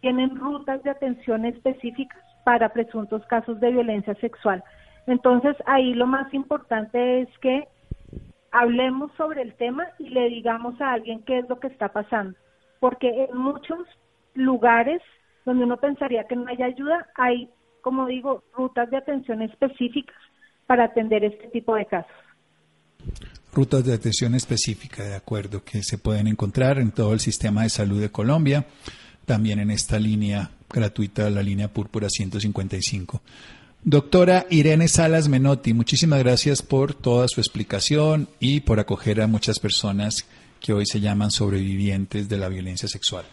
tienen 0.00 0.36
rutas 0.36 0.82
de 0.82 0.90
atención 0.90 1.44
específicas 1.44 2.20
para 2.44 2.72
presuntos 2.72 3.24
casos 3.26 3.60
de 3.60 3.70
violencia 3.70 4.14
sexual. 4.16 4.62
Entonces, 5.06 5.56
ahí 5.66 5.94
lo 5.94 6.06
más 6.06 6.32
importante 6.34 7.22
es 7.22 7.38
que 7.38 7.68
hablemos 8.50 9.12
sobre 9.16 9.42
el 9.42 9.54
tema 9.54 9.86
y 9.98 10.08
le 10.08 10.28
digamos 10.28 10.80
a 10.80 10.92
alguien 10.92 11.22
qué 11.22 11.38
es 11.38 11.48
lo 11.48 11.60
que 11.60 11.68
está 11.68 11.88
pasando. 11.88 12.36
Porque 12.80 13.28
en 13.30 13.36
muchos 13.36 13.86
lugares 14.34 15.00
donde 15.44 15.64
uno 15.64 15.76
pensaría 15.76 16.24
que 16.24 16.36
no 16.36 16.48
hay 16.48 16.62
ayuda, 16.62 17.08
hay, 17.16 17.48
como 17.80 18.06
digo, 18.06 18.42
rutas 18.54 18.90
de 18.90 18.96
atención 18.96 19.42
específicas 19.42 20.16
para 20.66 20.84
atender 20.84 21.24
este 21.24 21.48
tipo 21.48 21.74
de 21.74 21.86
casos. 21.86 22.12
Rutas 23.52 23.84
de 23.84 23.92
atención 23.92 24.34
específica, 24.34 25.04
de 25.04 25.14
acuerdo, 25.14 25.62
que 25.62 25.82
se 25.82 25.98
pueden 25.98 26.26
encontrar 26.26 26.78
en 26.78 26.90
todo 26.90 27.12
el 27.12 27.20
sistema 27.20 27.62
de 27.62 27.68
salud 27.68 28.00
de 28.00 28.10
Colombia, 28.10 28.66
también 29.26 29.58
en 29.58 29.70
esta 29.70 29.98
línea 29.98 30.50
gratuita, 30.70 31.28
la 31.30 31.42
línea 31.42 31.68
Púrpura 31.68 32.08
155. 32.08 33.20
Doctora 33.84 34.46
Irene 34.48 34.88
Salas 34.88 35.28
Menotti, 35.28 35.74
muchísimas 35.74 36.20
gracias 36.20 36.62
por 36.62 36.94
toda 36.94 37.26
su 37.28 37.40
explicación 37.40 38.28
y 38.38 38.60
por 38.60 38.78
acoger 38.78 39.20
a 39.20 39.26
muchas 39.26 39.58
personas 39.58 40.26
que 40.60 40.72
hoy 40.72 40.86
se 40.86 41.00
llaman 41.00 41.30
sobrevivientes 41.30 42.28
de 42.28 42.36
la 42.38 42.48
violencia 42.48 42.88
sexual. 42.88 43.24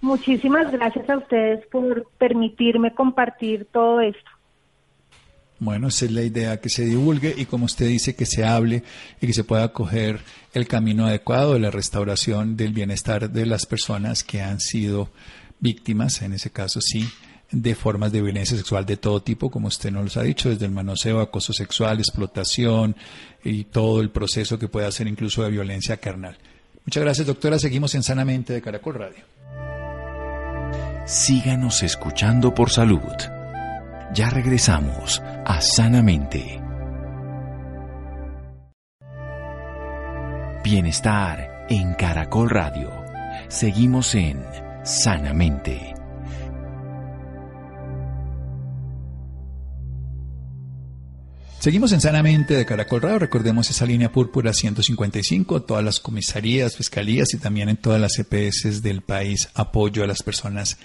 Muchísimas 0.00 0.72
gracias 0.72 1.08
a 1.10 1.18
ustedes 1.18 1.66
por 1.66 2.06
permitirme 2.18 2.94
compartir 2.94 3.66
todo 3.70 4.00
esto. 4.00 4.29
Bueno, 5.60 5.88
esa 5.88 6.06
es 6.06 6.12
la 6.12 6.22
idea, 6.22 6.58
que 6.58 6.70
se 6.70 6.86
divulgue 6.86 7.34
y 7.36 7.44
como 7.44 7.66
usted 7.66 7.86
dice, 7.86 8.14
que 8.14 8.24
se 8.24 8.44
hable 8.44 8.82
y 9.20 9.26
que 9.26 9.34
se 9.34 9.44
pueda 9.44 9.72
coger 9.72 10.20
el 10.54 10.66
camino 10.66 11.06
adecuado 11.06 11.52
de 11.52 11.60
la 11.60 11.70
restauración 11.70 12.56
del 12.56 12.72
bienestar 12.72 13.30
de 13.30 13.44
las 13.44 13.66
personas 13.66 14.24
que 14.24 14.40
han 14.40 14.58
sido 14.58 15.10
víctimas, 15.60 16.22
en 16.22 16.32
ese 16.32 16.50
caso 16.50 16.80
sí, 16.80 17.06
de 17.52 17.74
formas 17.74 18.10
de 18.10 18.22
violencia 18.22 18.56
sexual 18.56 18.86
de 18.86 18.96
todo 18.96 19.22
tipo, 19.22 19.50
como 19.50 19.68
usted 19.68 19.90
nos 19.90 20.16
ha 20.16 20.22
dicho, 20.22 20.48
desde 20.48 20.64
el 20.64 20.72
manoseo, 20.72 21.20
acoso 21.20 21.52
sexual, 21.52 21.98
explotación 21.98 22.96
y 23.44 23.64
todo 23.64 24.00
el 24.00 24.08
proceso 24.08 24.58
que 24.58 24.68
puede 24.68 24.86
hacer 24.86 25.08
incluso 25.08 25.42
de 25.42 25.50
violencia 25.50 25.98
carnal. 25.98 26.38
Muchas 26.86 27.02
gracias, 27.02 27.26
doctora. 27.26 27.58
Seguimos 27.58 27.94
en 27.94 28.02
Sanamente 28.02 28.54
de 28.54 28.62
Caracol 28.62 28.94
Radio. 28.94 29.24
Síganos 31.06 31.82
escuchando 31.82 32.54
por 32.54 32.70
salud. 32.70 33.39
Ya 34.12 34.28
regresamos 34.28 35.22
a 35.46 35.60
Sanamente. 35.60 36.60
Bienestar 40.64 41.66
en 41.68 41.94
Caracol 41.94 42.50
Radio. 42.50 42.90
Seguimos 43.46 44.16
en 44.16 44.44
Sanamente. 44.82 45.94
Seguimos 51.60 51.92
en 51.92 52.00
Sanamente 52.00 52.54
de 52.54 52.66
Caracol 52.66 53.02
Radio. 53.02 53.20
Recordemos 53.20 53.70
esa 53.70 53.86
línea 53.86 54.10
púrpura 54.10 54.52
155, 54.52 55.62
todas 55.62 55.84
las 55.84 56.00
comisarías, 56.00 56.76
fiscalías 56.76 57.32
y 57.32 57.38
también 57.38 57.68
en 57.68 57.76
todas 57.76 58.00
las 58.00 58.18
EPS 58.18 58.82
del 58.82 59.02
país 59.02 59.50
apoyo 59.54 60.02
a 60.02 60.08
las 60.08 60.24
personas 60.24 60.78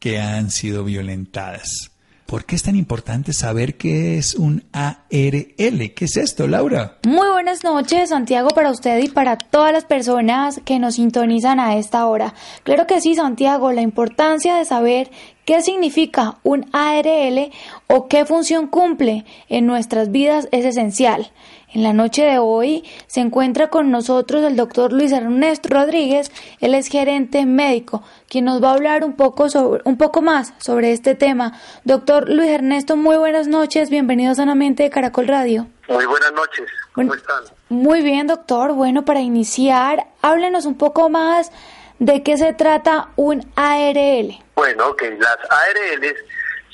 que 0.00 0.18
han 0.18 0.50
sido 0.50 0.82
violentadas. 0.82 1.93
¿Por 2.34 2.46
qué 2.46 2.56
es 2.56 2.64
tan 2.64 2.74
importante 2.74 3.32
saber 3.32 3.76
qué 3.76 4.18
es 4.18 4.34
un 4.34 4.64
ARL? 4.72 5.94
¿Qué 5.94 6.04
es 6.04 6.16
esto, 6.16 6.48
Laura? 6.48 6.98
Muy 7.06 7.28
buenas 7.28 7.62
noches, 7.62 8.08
Santiago, 8.08 8.48
para 8.48 8.72
usted 8.72 8.98
y 9.04 9.08
para 9.08 9.38
todas 9.38 9.72
las 9.72 9.84
personas 9.84 10.60
que 10.64 10.80
nos 10.80 10.96
sintonizan 10.96 11.60
a 11.60 11.76
esta 11.76 12.04
hora. 12.08 12.34
Claro 12.64 12.88
que 12.88 13.00
sí, 13.00 13.14
Santiago, 13.14 13.70
la 13.70 13.82
importancia 13.82 14.56
de 14.56 14.64
saber 14.64 15.12
qué 15.44 15.62
significa 15.62 16.38
un 16.42 16.66
ARL 16.72 17.52
o 17.86 18.08
qué 18.08 18.24
función 18.24 18.66
cumple 18.66 19.24
en 19.48 19.66
nuestras 19.66 20.10
vidas 20.10 20.48
es 20.50 20.64
esencial. 20.64 21.30
En 21.74 21.82
la 21.82 21.92
noche 21.92 22.22
de 22.22 22.38
hoy 22.38 22.88
se 23.08 23.18
encuentra 23.18 23.68
con 23.68 23.90
nosotros 23.90 24.44
el 24.44 24.54
doctor 24.54 24.92
Luis 24.92 25.10
Ernesto 25.10 25.70
Rodríguez, 25.70 26.30
él 26.60 26.72
es 26.72 26.86
gerente 26.86 27.46
médico, 27.46 28.04
quien 28.28 28.44
nos 28.44 28.62
va 28.62 28.68
a 28.68 28.74
hablar 28.74 29.02
un 29.02 29.16
poco, 29.16 29.48
sobre, 29.48 29.82
un 29.84 29.98
poco 29.98 30.22
más 30.22 30.54
sobre 30.58 30.92
este 30.92 31.16
tema. 31.16 31.58
Doctor 31.82 32.28
Luis 32.28 32.48
Ernesto, 32.48 32.94
muy 32.94 33.16
buenas 33.16 33.48
noches, 33.48 33.90
bienvenido 33.90 34.36
Sanamente 34.36 34.84
de 34.84 34.90
Caracol 34.90 35.26
Radio. 35.26 35.66
Muy 35.88 36.06
buenas 36.06 36.30
noches, 36.30 36.64
¿cómo 36.92 37.12
están? 37.12 37.42
Muy 37.68 38.02
bien, 38.02 38.28
doctor. 38.28 38.74
Bueno, 38.74 39.04
para 39.04 39.18
iniciar, 39.18 40.06
háblenos 40.22 40.66
un 40.66 40.78
poco 40.78 41.10
más 41.10 41.50
de 41.98 42.22
qué 42.22 42.36
se 42.36 42.52
trata 42.52 43.08
un 43.16 43.50
ARL. 43.56 44.38
Bueno, 44.54 44.94
que 44.94 45.10
las 45.10 45.38
ARL 45.50 46.16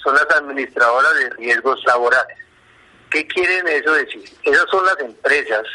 son 0.05 0.15
las 0.15 0.27
administradoras 0.37 1.15
de 1.15 1.31
riesgos 1.31 1.83
laborales 1.87 2.40
¿Qué 3.11 3.27
quieren 3.27 3.67
eso 3.69 3.93
decir? 3.93 4.25
Esas 4.45 4.65
son 4.71 4.85
las 4.85 4.99
empresas 5.01 5.67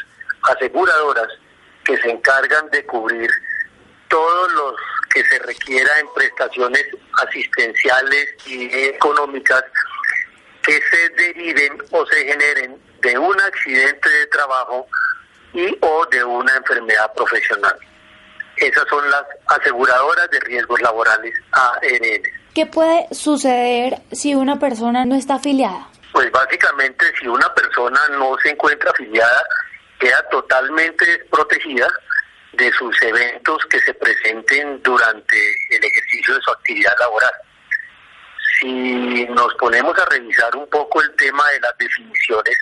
aseguradoras 0.42 1.28
que 1.84 1.96
se 1.98 2.10
encargan 2.10 2.68
de 2.70 2.84
cubrir 2.86 3.30
todos 4.08 4.52
los 4.52 4.74
que 5.12 5.24
se 5.24 5.38
requiera 5.40 5.90
en 6.00 6.06
prestaciones 6.14 6.84
asistenciales 7.24 8.34
y 8.46 8.64
económicas 8.88 9.64
que 10.62 10.80
se 10.90 11.08
deriven 11.10 11.78
o 11.90 12.06
se 12.06 12.24
generen 12.24 12.76
de 13.00 13.18
un 13.18 13.40
accidente 13.40 14.08
de 14.08 14.26
trabajo 14.26 14.86
y 15.52 15.76
o 15.80 16.06
de 16.06 16.24
una 16.24 16.56
enfermedad 16.56 17.12
profesional. 17.14 17.76
Esas 18.56 18.84
son 18.88 19.08
las 19.10 19.22
aseguradoras 19.46 20.30
de 20.30 20.40
riesgos 20.40 20.80
laborales 20.80 21.34
ARN. 21.52 22.22
¿Qué 22.54 22.66
puede 22.66 23.06
suceder 23.12 24.00
si 24.12 24.34
una 24.34 24.58
persona 24.58 25.04
no 25.04 25.14
está 25.14 25.34
afiliada? 25.34 25.88
Pues 26.16 26.32
básicamente 26.32 27.04
si 27.20 27.28
una 27.28 27.52
persona 27.52 28.00
no 28.12 28.38
se 28.42 28.48
encuentra 28.48 28.90
afiliada, 28.90 29.44
queda 29.98 30.26
totalmente 30.30 31.04
desprotegida 31.04 31.92
de 32.54 32.72
sus 32.72 33.02
eventos 33.02 33.62
que 33.66 33.78
se 33.80 33.92
presenten 33.92 34.82
durante 34.82 35.36
el 35.68 35.84
ejercicio 35.84 36.34
de 36.34 36.40
su 36.40 36.50
actividad 36.52 36.94
laboral. 36.98 37.32
Si 38.58 39.26
nos 39.26 39.52
ponemos 39.56 39.98
a 39.98 40.06
revisar 40.06 40.56
un 40.56 40.66
poco 40.70 41.02
el 41.02 41.14
tema 41.16 41.46
de 41.50 41.60
las 41.60 41.76
definiciones, 41.76 42.56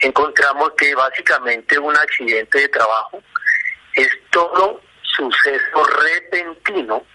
encontramos 0.00 0.72
que 0.76 0.94
básicamente 0.94 1.78
un 1.78 1.96
accidente 1.96 2.58
de 2.58 2.68
trabajo 2.68 3.22
es 3.94 4.10
todo 4.28 4.82
suceso 5.00 5.82
repentino 5.82 7.06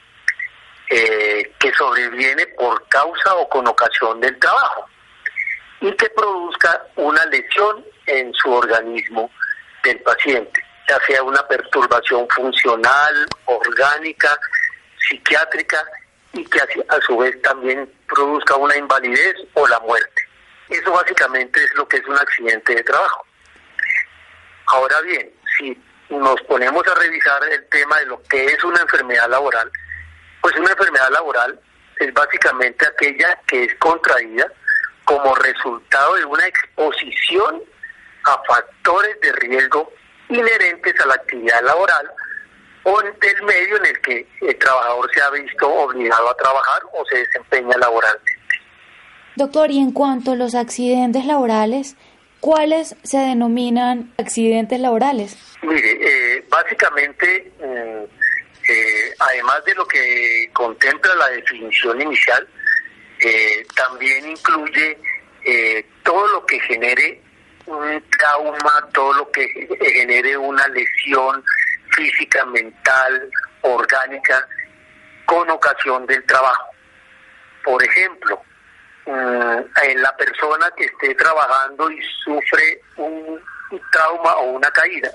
eh, 0.89 1.53
que 1.59 1.71
sobreviene 1.73 2.47
por 2.47 2.87
causa 2.87 3.35
o 3.35 3.47
con 3.47 3.67
ocasión 3.67 4.19
del 4.21 4.39
trabajo 4.39 4.89
y 5.81 5.91
que 5.93 6.09
produzca 6.11 6.85
una 6.95 7.25
lesión 7.25 7.83
en 8.05 8.33
su 8.33 8.51
organismo 8.51 9.29
del 9.83 9.99
paciente, 10.01 10.63
ya 10.87 10.99
sea 11.07 11.23
una 11.23 11.45
perturbación 11.47 12.27
funcional, 12.29 13.27
orgánica, 13.45 14.39
psiquiátrica 15.09 15.83
y 16.33 16.45
que 16.45 16.59
a 16.59 17.01
su 17.01 17.17
vez 17.17 17.41
también 17.41 17.91
produzca 18.07 18.55
una 18.55 18.77
invalidez 18.77 19.35
o 19.53 19.67
la 19.67 19.79
muerte. 19.79 20.21
Eso 20.69 20.91
básicamente 20.91 21.61
es 21.63 21.73
lo 21.75 21.87
que 21.87 21.97
es 21.97 22.05
un 22.07 22.15
accidente 22.15 22.75
de 22.75 22.83
trabajo. 22.83 23.25
Ahora 24.67 25.01
bien, 25.01 25.29
si 25.57 25.77
nos 26.09 26.39
ponemos 26.43 26.87
a 26.87 26.95
revisar 26.95 27.43
el 27.51 27.67
tema 27.69 27.97
de 27.99 28.05
lo 28.05 28.21
que 28.23 28.45
es 28.45 28.63
una 28.63 28.81
enfermedad 28.81 29.29
laboral, 29.29 29.69
pues 30.41 30.55
una 30.57 30.71
enfermedad 30.71 31.09
laboral 31.09 31.59
es 31.97 32.13
básicamente 32.13 32.85
aquella 32.87 33.39
que 33.47 33.63
es 33.63 33.75
contraída 33.75 34.47
como 35.11 35.35
resultado 35.35 36.15
de 36.15 36.25
una 36.25 36.47
exposición 36.47 37.61
a 38.23 38.41
factores 38.47 39.19
de 39.21 39.31
riesgo 39.33 39.91
inherentes 40.29 40.93
a 41.01 41.05
la 41.05 41.15
actividad 41.15 41.61
laboral 41.63 42.09
o 42.83 43.01
del 43.01 43.43
medio 43.43 43.77
en 43.77 43.85
el 43.87 44.01
que 44.01 44.27
el 44.41 44.57
trabajador 44.57 45.11
se 45.13 45.21
ha 45.21 45.29
visto 45.31 45.69
obligado 45.69 46.29
a 46.29 46.37
trabajar 46.37 46.81
o 46.93 47.05
se 47.05 47.17
desempeña 47.17 47.77
laboralmente. 47.77 48.31
Doctor, 49.35 49.69
y 49.71 49.79
en 49.79 49.91
cuanto 49.91 50.31
a 50.31 50.35
los 50.35 50.55
accidentes 50.55 51.25
laborales, 51.25 51.97
¿cuáles 52.39 52.95
se 53.03 53.17
denominan 53.17 54.13
accidentes 54.17 54.79
laborales? 54.79 55.37
Mire, 55.61 56.37
eh, 56.37 56.45
básicamente, 56.49 57.51
mm, 57.59 58.71
eh, 58.71 59.13
además 59.19 59.65
de 59.65 59.75
lo 59.75 59.85
que 59.85 60.49
contempla 60.53 61.13
la 61.15 61.29
definición 61.29 62.01
inicial, 62.01 62.47
eh, 63.21 63.65
también 63.75 64.29
incluye 64.29 64.97
todo 66.03 66.27
lo 66.27 66.45
que 66.45 66.59
genere 66.59 67.21
un 67.65 68.03
trauma, 68.17 68.87
todo 68.93 69.13
lo 69.13 69.31
que 69.31 69.47
genere 69.79 70.37
una 70.37 70.67
lesión 70.67 71.43
física, 71.95 72.45
mental, 72.45 73.29
orgánica, 73.61 74.47
con 75.25 75.49
ocasión 75.49 76.05
del 76.07 76.23
trabajo. 76.25 76.71
Por 77.63 77.83
ejemplo, 77.83 78.41
mm, 79.05 79.59
en 79.83 80.01
la 80.01 80.15
persona 80.17 80.69
que 80.75 80.85
esté 80.85 81.15
trabajando 81.15 81.89
y 81.91 82.01
sufre 82.23 82.81
un, 82.97 83.39
trauma 83.91 84.35
o 84.35 84.51
una 84.51 84.69
caída, 84.71 85.09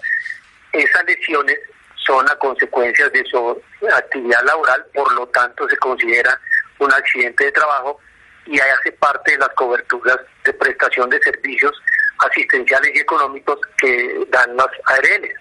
esas 0.72 1.04
lesiones 1.04 1.58
son 1.96 2.26
a 2.30 2.36
consecuencias 2.36 3.12
de 3.12 3.22
su 3.24 3.62
actividad 3.94 4.42
laboral, 4.44 4.82
por 4.94 5.12
lo 5.12 5.26
tanto 5.28 5.68
se 5.68 5.76
considera 5.76 6.40
un 6.78 6.92
accidente 6.92 7.44
de 7.44 7.52
trabajo 7.52 7.98
y 8.46 8.58
hace 8.60 8.92
parte 8.92 9.32
de 9.32 9.38
las 9.38 9.48
coberturas 9.50 10.18
de 10.44 10.52
prestación 10.54 11.10
de 11.10 11.20
servicios 11.20 11.72
asistenciales 12.18 12.90
y 12.94 13.00
económicos 13.00 13.58
que 13.78 14.24
dan 14.30 14.56
las 14.56 14.68
ARLs. 14.84 15.34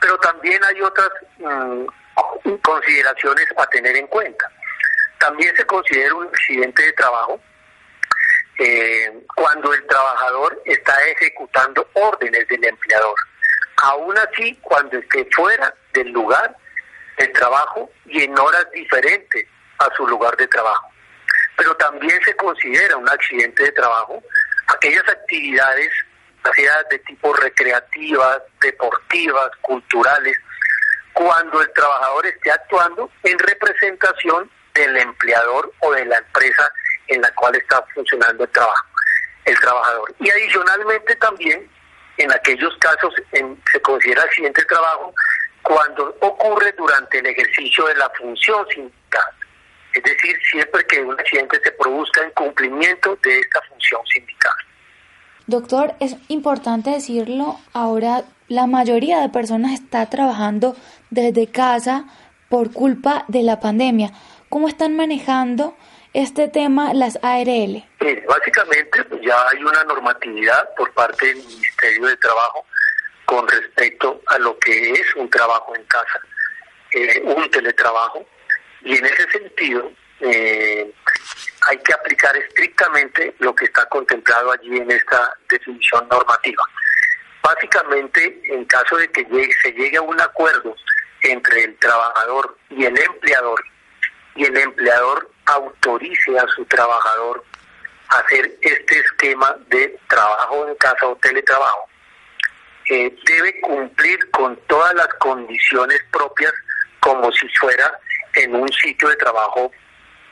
Pero 0.00 0.18
también 0.18 0.62
hay 0.64 0.80
otras 0.82 1.08
mm, 1.38 1.86
consideraciones 2.62 3.46
a 3.56 3.66
tener 3.66 3.96
en 3.96 4.06
cuenta. 4.08 4.50
También 5.18 5.56
se 5.56 5.64
considera 5.64 6.14
un 6.14 6.28
accidente 6.28 6.82
de 6.82 6.92
trabajo 6.92 7.40
eh, 8.58 9.24
cuando 9.34 9.72
el 9.72 9.86
trabajador 9.86 10.60
está 10.66 10.94
ejecutando 11.08 11.88
órdenes 11.94 12.46
del 12.48 12.64
empleador. 12.64 13.14
Aún 13.82 14.16
así, 14.18 14.56
cuando 14.62 14.98
esté 14.98 15.26
fuera 15.34 15.74
del 15.92 16.10
lugar 16.10 16.56
de 17.18 17.28
trabajo 17.28 17.90
y 18.06 18.22
en 18.22 18.38
horas 18.38 18.66
diferentes 18.72 19.46
a 19.84 19.96
su 19.96 20.06
lugar 20.06 20.36
de 20.36 20.46
trabajo. 20.48 20.88
Pero 21.56 21.76
también 21.76 22.18
se 22.24 22.34
considera 22.36 22.96
un 22.96 23.08
accidente 23.08 23.62
de 23.62 23.72
trabajo 23.72 24.22
aquellas 24.68 25.08
actividades, 25.08 25.90
sea 26.54 26.82
de 26.90 26.98
tipo 27.00 27.32
recreativas, 27.34 28.42
deportivas, 28.60 29.50
culturales, 29.62 30.36
cuando 31.12 31.62
el 31.62 31.72
trabajador 31.72 32.26
esté 32.26 32.50
actuando 32.50 33.10
en 33.22 33.38
representación 33.38 34.50
del 34.74 34.96
empleador 34.96 35.72
o 35.80 35.92
de 35.92 36.04
la 36.04 36.18
empresa 36.18 36.70
en 37.06 37.20
la 37.20 37.30
cual 37.34 37.54
está 37.54 37.84
funcionando 37.94 38.44
el 38.44 38.50
trabajo, 38.50 38.86
el 39.44 39.58
trabajador. 39.60 40.14
Y 40.18 40.30
adicionalmente 40.30 41.14
también, 41.16 41.70
en 42.16 42.32
aquellos 42.32 42.76
casos 42.78 43.14
se 43.72 43.80
considera 43.80 44.22
accidente 44.22 44.62
de 44.62 44.66
trabajo 44.66 45.14
cuando 45.62 46.16
ocurre 46.20 46.72
durante 46.72 47.18
el 47.18 47.26
ejercicio 47.26 47.86
de 47.86 47.94
la 47.94 48.10
función 48.10 48.66
sindical. 48.68 49.33
Es 49.94 50.02
decir, 50.02 50.36
siempre 50.50 50.84
que 50.86 51.00
un 51.00 51.18
accidente 51.18 51.60
se 51.62 51.72
produzca 51.72 52.24
en 52.24 52.30
cumplimiento 52.32 53.16
de 53.22 53.38
esta 53.38 53.60
función 53.62 54.00
sindical. 54.06 54.52
Doctor, 55.46 55.94
es 56.00 56.16
importante 56.28 56.90
decirlo, 56.90 57.58
ahora 57.72 58.24
la 58.48 58.66
mayoría 58.66 59.20
de 59.20 59.28
personas 59.28 59.72
está 59.72 60.08
trabajando 60.10 60.76
desde 61.10 61.50
casa 61.50 62.06
por 62.48 62.72
culpa 62.72 63.24
de 63.28 63.42
la 63.42 63.60
pandemia. 63.60 64.12
¿Cómo 64.48 64.68
están 64.68 64.96
manejando 64.96 65.76
este 66.12 66.48
tema 66.48 66.94
las 66.94 67.18
ARL? 67.22 67.84
básicamente 68.28 69.04
pues, 69.04 69.20
ya 69.22 69.36
hay 69.48 69.62
una 69.62 69.84
normatividad 69.84 70.68
por 70.76 70.92
parte 70.92 71.26
del 71.26 71.36
Ministerio 71.36 72.06
de 72.06 72.16
Trabajo 72.16 72.64
con 73.24 73.48
respecto 73.48 74.20
a 74.26 74.38
lo 74.38 74.58
que 74.58 74.92
es 74.92 75.14
un 75.16 75.28
trabajo 75.30 75.74
en 75.74 75.84
casa, 75.84 76.20
eh, 76.92 77.22
un 77.24 77.50
teletrabajo, 77.50 78.24
y 78.84 78.96
en 78.96 79.04
ese 79.04 79.30
sentido 79.30 79.90
eh, 80.20 80.92
hay 81.68 81.78
que 81.78 81.92
aplicar 81.92 82.36
estrictamente 82.36 83.34
lo 83.38 83.54
que 83.54 83.64
está 83.64 83.86
contemplado 83.86 84.52
allí 84.52 84.76
en 84.76 84.90
esta 84.90 85.32
definición 85.48 86.06
normativa. 86.08 86.62
Básicamente, 87.42 88.40
en 88.44 88.64
caso 88.66 88.96
de 88.96 89.10
que 89.10 89.26
se 89.62 89.72
llegue 89.72 89.96
a 89.96 90.02
un 90.02 90.20
acuerdo 90.20 90.74
entre 91.22 91.64
el 91.64 91.76
trabajador 91.78 92.56
y 92.70 92.84
el 92.84 92.98
empleador, 92.98 93.62
y 94.36 94.44
el 94.44 94.56
empleador 94.56 95.30
autorice 95.46 96.38
a 96.38 96.46
su 96.48 96.64
trabajador 96.66 97.44
a 98.08 98.18
hacer 98.18 98.50
este 98.60 98.98
esquema 98.98 99.56
de 99.68 99.98
trabajo 100.08 100.68
en 100.68 100.74
casa 100.76 101.06
o 101.06 101.16
teletrabajo, 101.16 101.88
eh, 102.90 103.14
debe 103.24 103.60
cumplir 103.60 104.30
con 104.30 104.56
todas 104.66 104.94
las 104.94 105.08
condiciones 105.14 106.00
propias 106.10 106.52
como 107.00 107.30
si 107.32 107.48
fuera 107.60 107.98
en 108.36 108.54
un 108.54 108.68
sitio 108.72 109.08
de 109.08 109.16
trabajo 109.16 109.70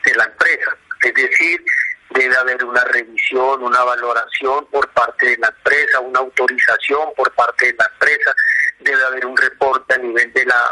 de 0.05 0.15
la 0.15 0.25
empresa. 0.25 0.77
Es 1.01 1.13
decir, 1.13 1.63
debe 2.11 2.35
haber 2.37 2.63
una 2.63 2.83
revisión, 2.85 3.63
una 3.63 3.83
valoración 3.83 4.65
por 4.67 4.87
parte 4.93 5.29
de 5.29 5.37
la 5.37 5.47
empresa, 5.47 5.99
una 5.99 6.19
autorización 6.19 7.09
por 7.15 7.33
parte 7.33 7.67
de 7.67 7.75
la 7.77 7.89
empresa, 7.93 8.33
debe 8.79 9.03
haber 9.05 9.25
un 9.25 9.37
reporte 9.37 9.95
a 9.95 9.97
nivel 9.97 10.31
de, 10.33 10.45
la, 10.45 10.69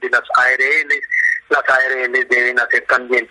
de 0.00 0.10
las 0.10 0.22
ARLs, 0.36 1.00
las 1.48 1.62
ARLs 1.68 2.28
deben 2.28 2.58
hacer 2.58 2.84
también 2.86 3.28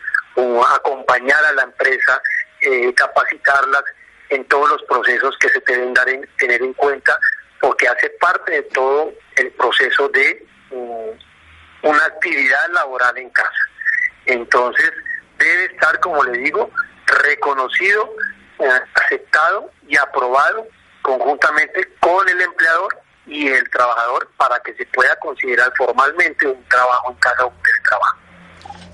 acompañar 0.75 1.43
a 1.45 1.53
la 1.53 1.63
empresa, 1.63 2.21
eh, 2.61 2.93
capacitarlas 2.93 3.83
en 4.29 4.45
todos 4.45 4.69
los 4.69 4.83
procesos 4.83 5.35
que 5.39 5.49
se 5.49 5.61
deben 5.67 5.93
dar 5.93 6.07
en, 6.07 6.27
tener 6.37 6.61
en 6.61 6.73
cuenta, 6.73 7.17
porque 7.59 7.87
hace 7.87 8.09
parte 8.11 8.51
de 8.51 8.61
todo 8.63 9.11
el 9.35 9.51
proceso 9.51 10.07
de 10.09 10.45
mm, 10.71 11.30
una 11.83 12.05
actividad 12.05 12.69
laboral 12.73 13.17
en 13.17 13.29
casa. 13.29 13.49
Entonces, 14.25 14.91
debe 15.37 15.65
estar, 15.65 15.99
como 15.99 16.23
le 16.23 16.37
digo, 16.39 16.69
reconocido, 17.05 18.13
eh, 18.59 18.69
aceptado 18.93 19.71
y 19.87 19.97
aprobado 19.97 20.67
conjuntamente 21.01 21.89
con 21.99 22.27
el 22.29 22.41
empleador 22.41 22.97
y 23.25 23.47
el 23.47 23.69
trabajador 23.69 24.29
para 24.37 24.59
que 24.59 24.73
se 24.75 24.85
pueda 24.87 25.15
considerar 25.19 25.71
formalmente 25.77 26.47
un 26.47 26.63
trabajo 26.65 27.11
en 27.11 27.17
casa 27.17 27.45
o 27.45 27.49
un 27.49 27.63
teletrabajo. 27.63 28.17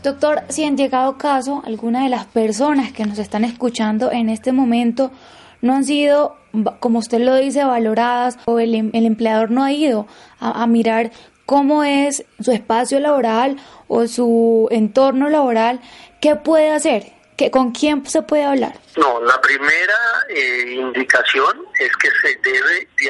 Doctor, 0.04 0.41
si 0.50 0.63
en 0.63 0.78
llegado 0.78 1.17
caso 1.17 1.63
alguna 1.65 2.04
de 2.04 2.10
las 2.10 2.26
personas 2.26 2.93
que 2.93 3.06
nos 3.06 3.19
están 3.19 3.43
escuchando 3.43 4.12
en 4.12 4.30
este 4.30 4.52
momento 4.52 5.12
no 5.62 5.73
han 5.73 5.84
sido, 5.84 6.38
como 6.80 7.00
usted 7.00 7.19
lo 7.19 7.36
dice, 7.36 7.63
valoradas 7.65 8.38
o 8.45 8.60
el, 8.60 8.76
em, 8.76 8.91
empleador 8.93 9.50
no 9.50 9.63
ha 9.63 9.71
ido 9.71 10.08
a 10.39 10.65
mirar 10.67 11.12
cómo 11.47 11.86
es 11.86 12.25
su 12.41 12.51
espacio 12.51 12.99
laboral 12.99 13.55
o 13.88 14.05
su 14.05 14.67
entorno 14.69 15.29
laboral, 15.29 15.79
¿qué 16.21 16.36
puede 16.36 16.71
hacer? 16.71 17.13
¿Qué, 17.38 17.49
¿Con 17.49 17.71
quién 17.71 18.05
se 18.05 18.21
puede 18.21 18.43
hablar? 18.43 18.73
No, 18.97 19.21
la 19.21 19.39
primera 19.39 20.25
eh, 20.27 20.75
indicación 20.77 21.65
es 21.79 21.95
que 21.97 22.10
se 22.21 22.36
debe 22.43 22.81
eh, 22.81 23.10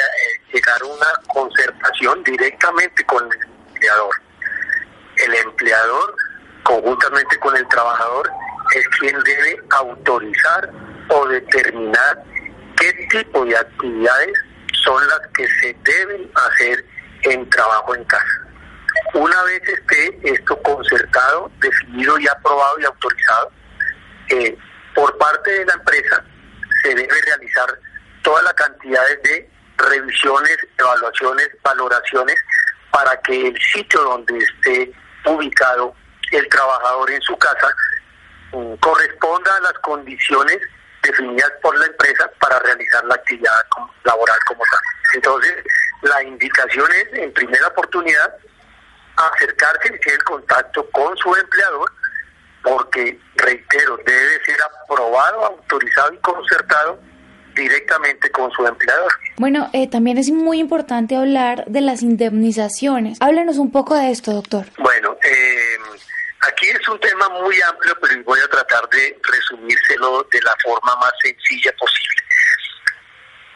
llegar 0.54 0.80
a 0.82 0.86
una 0.86 1.08
concertación 1.34 2.24
directamente 2.24 3.04
con 3.06 3.24
el 3.26 3.40
empleador. 3.70 4.16
El 5.26 5.34
empleador, 5.34 6.16
conjuntamente 6.62 7.40
con 7.40 7.58
el 7.58 7.68
trabajador, 7.70 8.30
es 8.76 8.88
quien 9.00 9.20
debe 9.24 9.58
autorizar 9.72 10.72
o 11.10 11.26
determinar 11.26 12.24
qué 12.80 12.94
tipo 13.10 13.46
de 13.46 13.58
actividades 13.58 14.38
son 14.84 15.08
las 15.08 15.22
que 15.36 15.48
se 15.60 15.76
deben 15.84 16.30
hacer 16.36 16.86
en 17.32 17.50
trabajo 17.50 17.96
en 17.96 18.04
casa. 18.06 18.48
Una 19.14 19.44
vez 19.44 19.62
esté 19.68 20.20
esto 20.24 20.62
concertado, 20.64 21.52
definido 21.60 22.20
y 22.20 22.28
aprobado 22.28 22.80
y 22.80 22.86
autorizado, 22.86 23.52
eh, 24.30 24.58
por 24.96 25.18
parte 25.18 25.52
de 25.52 25.66
la 25.66 25.74
empresa 25.74 26.24
se 26.84 26.96
debe 26.96 27.22
realizar 27.22 27.80
toda 28.24 28.42
la 28.42 28.54
cantidad 28.54 29.04
de 29.24 29.50
revisiones, 29.78 30.58
evaluaciones, 30.78 31.50
valoraciones 31.64 32.36
para 32.92 33.20
que 33.22 33.48
el 33.48 33.62
sitio 33.62 34.02
donde 34.02 34.38
esté 34.38 34.92
ubicado 35.26 35.94
el 36.32 36.48
trabajador 36.50 37.12
en 37.12 37.22
su 37.22 37.38
casa 37.38 37.74
mm, 38.52 38.74
corresponda 38.76 39.56
a 39.56 39.62
las 39.62 39.74
condiciones 39.74 40.60
definidas 41.04 41.52
por 41.62 41.78
la 41.78 41.86
empresa 41.86 42.30
para 42.40 42.60
realizar 42.60 43.04
la 43.06 43.16
actividad 43.16 43.52
laboral 44.04 44.38
como 44.48 44.64
tal. 44.72 44.82
Entonces, 45.14 45.64
la 46.02 46.24
indicación 46.24 46.88
es, 46.94 47.20
en 47.20 47.34
primera 47.34 47.68
oportunidad, 47.68 48.36
acercarse 49.16 50.00
y 50.06 50.10
el 50.10 50.24
contacto 50.24 50.90
con 50.92 51.16
su 51.18 51.36
empleador, 51.36 51.92
porque, 52.64 53.20
reitero, 53.36 53.98
debe 54.06 54.46
ser 54.46 54.58
aprobado, 54.62 55.46
autorizado 55.46 56.14
y 56.14 56.18
concertado 56.18 57.00
directamente 57.56 58.30
con 58.32 58.52
su 58.52 58.66
empleador. 58.66 59.12
Bueno, 59.38 59.70
eh, 59.74 59.90
también 59.90 60.18
es 60.18 60.30
muy 60.30 60.60
importante 60.60 61.16
hablar 61.16 61.66
de 61.66 61.82
las 61.82 62.04
indemnizaciones. 62.04 63.18
Háblenos 63.20 63.58
un 63.58 63.72
poco 63.72 63.96
de 63.96 64.12
esto, 64.12 64.32
doctor. 64.32 64.66
Bueno, 64.78 65.18
eh, 65.24 65.78
aquí 66.48 66.68
es 66.68 66.88
un 66.88 67.00
tema 67.00 67.28
muy 67.30 67.60
amplio, 67.62 67.98
pero 68.02 68.24
voy 68.24 68.40
a 68.40 68.48
tratar 68.48 68.88
de 68.90 69.20
resumírselo 69.24 70.28
de 70.32 70.42
la 70.42 70.56
forma 70.64 70.96
más 70.98 71.12
sencilla 71.24 71.74
posible. 71.80 72.16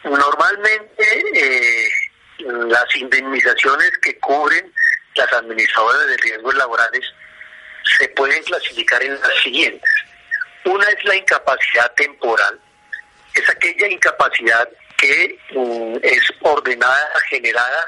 Normalmente, 0.03 1.23
eh, 1.35 1.89
las 2.41 2.95
indemnizaciones 2.95 3.91
que 4.01 4.17
cubren 4.19 4.71
las 5.15 5.31
administradoras 5.33 6.07
de 6.07 6.17
riesgos 6.17 6.55
laborales 6.55 7.05
se 7.97 8.07
pueden 8.09 8.41
clasificar 8.43 9.01
en 9.03 9.19
las 9.19 9.35
siguientes. 9.43 9.89
Una 10.65 10.85
es 10.85 11.03
la 11.05 11.15
incapacidad 11.15 11.91
temporal, 11.95 12.59
es 13.33 13.49
aquella 13.49 13.87
incapacidad 13.87 14.69
que 14.97 15.39
mm, 15.51 15.97
es 16.03 16.21
ordenada, 16.41 17.09
generada 17.29 17.87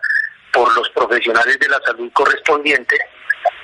por 0.52 0.74
los 0.76 0.90
profesionales 0.90 1.60
de 1.60 1.68
la 1.68 1.80
salud 1.86 2.12
correspondiente 2.14 2.98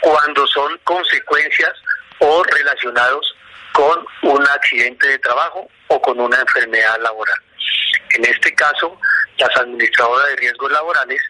cuando 0.02 0.46
son 0.48 0.78
consecuencias 0.84 1.74
o 2.20 2.44
relacionados 2.44 3.36
con 3.72 4.06
un 4.24 4.48
accidente 4.48 5.08
de 5.08 5.20
trabajo 5.20 5.70
o 5.88 6.02
con 6.02 6.20
una 6.20 6.40
enfermedad 6.40 7.00
laboral. 7.02 7.40
En 8.12 8.26
este 8.26 8.54
caso, 8.56 9.00
las 9.38 9.56
administradoras 9.58 10.28
de 10.30 10.36
riesgos 10.38 10.72
laborales 10.72 11.22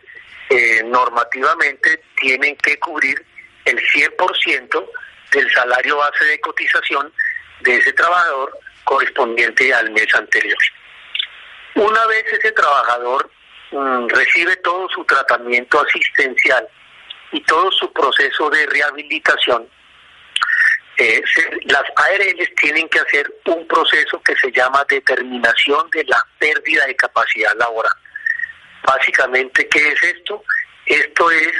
eh, 0.49 0.81
normativamente 0.85 2.01
tienen 2.19 2.55
que 2.57 2.77
cubrir 2.79 3.23
el 3.65 3.77
100% 3.77 4.89
del 5.31 5.51
salario 5.51 5.97
base 5.97 6.25
de 6.25 6.39
cotización 6.39 7.13
de 7.61 7.75
ese 7.75 7.93
trabajador 7.93 8.57
correspondiente 8.83 9.73
al 9.73 9.91
mes 9.91 10.07
anterior. 10.15 10.57
Una 11.75 12.05
vez 12.07 12.25
ese 12.33 12.51
trabajador 12.51 13.29
mm, 13.71 14.07
recibe 14.07 14.55
todo 14.57 14.87
su 14.89 15.05
tratamiento 15.05 15.79
asistencial 15.81 16.67
y 17.31 17.41
todo 17.43 17.71
su 17.71 17.91
proceso 17.93 18.49
de 18.49 18.65
rehabilitación, 18.65 19.69
eh, 20.99 21.23
las 21.65 21.83
ARLs 21.95 22.55
tienen 22.61 22.89
que 22.89 22.99
hacer 22.99 23.33
un 23.45 23.65
proceso 23.67 24.21
que 24.21 24.35
se 24.35 24.51
llama 24.51 24.85
determinación 24.89 25.89
de 25.91 26.03
la 26.03 26.21
pérdida 26.37 26.85
de 26.85 26.95
capacidad 26.95 27.55
laboral. 27.57 27.93
Básicamente, 28.83 29.67
¿qué 29.69 29.87
es 29.87 30.03
esto? 30.03 30.43
Esto 30.85 31.31
es 31.31 31.53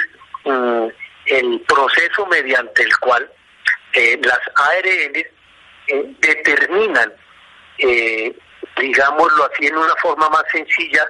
mm, 0.44 0.88
el 1.26 1.60
proceso 1.60 2.26
mediante 2.26 2.82
el 2.82 2.96
cual 2.98 3.30
eh, 3.94 4.20
las 4.22 4.40
ARLs 4.54 5.26
eh, 5.86 6.14
determinan, 6.20 7.12
eh, 7.78 8.36
digámoslo 8.78 9.50
así 9.50 9.66
en 9.66 9.76
una 9.76 9.96
forma 10.02 10.28
más 10.28 10.44
sencilla, 10.52 11.06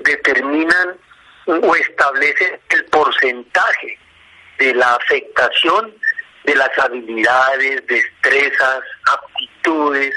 determinan 0.00 0.96
o 1.46 1.76
establecen 1.76 2.60
el 2.70 2.84
porcentaje 2.86 3.98
de 4.58 4.74
la 4.74 4.94
afectación 4.96 5.94
de 6.48 6.54
las 6.54 6.70
habilidades, 6.78 7.86
destrezas, 7.86 8.80
aptitudes 9.12 10.14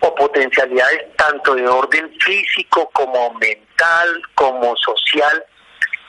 o 0.00 0.14
potencialidades 0.14 1.02
tanto 1.16 1.54
de 1.54 1.68
orden 1.68 2.10
físico 2.20 2.88
como 2.94 3.34
mental, 3.34 4.22
como 4.36 4.74
social, 4.78 5.44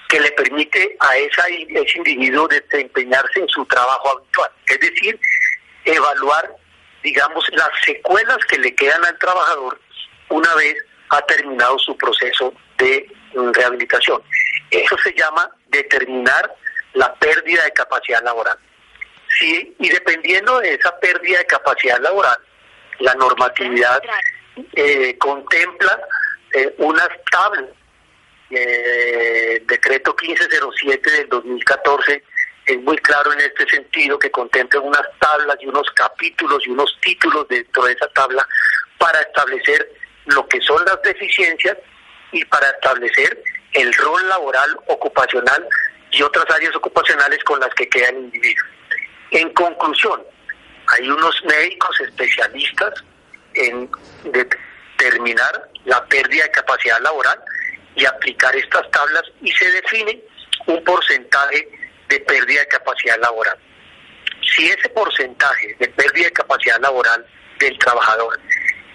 que 0.07 0.22
le 0.22 0.32
permite 0.32 0.95
a 1.01 1.18
esa, 1.18 1.47
ese 1.47 1.97
individuo 1.97 2.47
desempeñarse 2.47 3.41
en 3.41 3.49
su 3.49 3.65
trabajo 3.65 4.18
habitual. 4.18 4.49
Es 4.68 4.80
decir, 4.80 5.20
evaluar, 5.84 6.49
digamos, 7.03 7.45
las 7.51 7.70
secuelas 7.84 8.38
que 8.49 8.59
le 8.59 8.74
quedan 8.74 9.03
al 9.03 9.20
trabajador 9.20 9.82
una 10.30 10.55
vez 10.55 10.76
ha 11.09 11.22
terminado 11.24 11.78
su 11.80 11.97
proceso 11.97 12.53
de 12.78 13.05
rehabilitación. 13.34 14.22
Eso 14.72 14.97
se 14.99 15.13
llama 15.13 15.49
determinar 15.68 16.55
la 16.93 17.13
pérdida 17.15 17.65
de 17.65 17.72
capacidad 17.72 18.24
laboral. 18.24 18.57
Sí, 19.39 19.75
y 19.80 19.89
dependiendo 19.89 20.59
de 20.59 20.75
esa 20.75 20.97
pérdida 20.99 21.39
de 21.39 21.45
capacidad 21.45 21.99
laboral, 21.99 22.38
la 22.99 23.13
normatividad 23.15 24.01
eh, 24.73 25.17
contempla 25.17 25.99
eh, 26.53 26.73
unas 26.78 27.09
tablas. 27.32 27.71
Eh, 28.49 29.61
decreto 29.67 30.15
1507 30.21 31.11
del 31.11 31.28
2014 31.28 32.23
es 32.65 32.78
muy 32.82 32.97
claro 32.99 33.34
en 33.34 33.41
este 33.41 33.67
sentido 33.67 34.17
que 34.17 34.32
contempla 34.32 34.80
unas 34.80 35.03
tablas 35.19 35.57
y 35.59 35.67
unos 35.67 35.89
capítulos 35.91 36.65
y 36.65 36.69
unos 36.69 36.97
títulos 37.01 37.45
dentro 37.49 37.84
de 37.84 37.93
esa 37.93 38.07
tabla 38.09 38.47
para 38.97 39.19
establecer 39.19 39.91
lo 40.25 40.47
que 40.47 40.61
son 40.61 40.84
las 40.86 41.01
deficiencias 41.01 41.78
y 42.32 42.43
para 42.45 42.69
establecer 42.69 43.41
el 43.73 43.93
rol 43.93 44.28
laboral, 44.30 44.78
ocupacional 44.88 45.67
y 46.11 46.21
otras 46.21 46.45
áreas 46.49 46.75
ocupacionales 46.75 47.43
con 47.43 47.59
las 47.59 47.73
que 47.73 47.88
quedan 47.88 48.17
individuos. 48.17 48.76
En 49.32 49.49
conclusión, 49.53 50.23
hay 50.88 51.09
unos 51.09 51.43
médicos 51.45 51.99
especialistas 52.01 52.93
en 53.53 53.89
determinar 54.23 55.69
la 55.86 56.05
pérdida 56.05 56.43
de 56.43 56.51
capacidad 56.51 56.99
laboral 57.01 57.39
y 57.95 58.05
aplicar 58.05 58.55
estas 58.55 58.89
tablas 58.91 59.23
y 59.41 59.51
se 59.51 59.69
define 59.71 60.21
un 60.67 60.84
porcentaje 60.84 61.67
de 62.07 62.19
pérdida 62.21 62.61
de 62.61 62.67
capacidad 62.67 63.19
laboral. 63.19 63.57
Si 64.55 64.69
ese 64.69 64.89
porcentaje 64.89 65.75
de 65.80 65.88
pérdida 65.89 66.25
de 66.25 66.34
capacidad 66.34 66.80
laboral 66.80 67.25
del 67.59 67.78
trabajador 67.80 68.39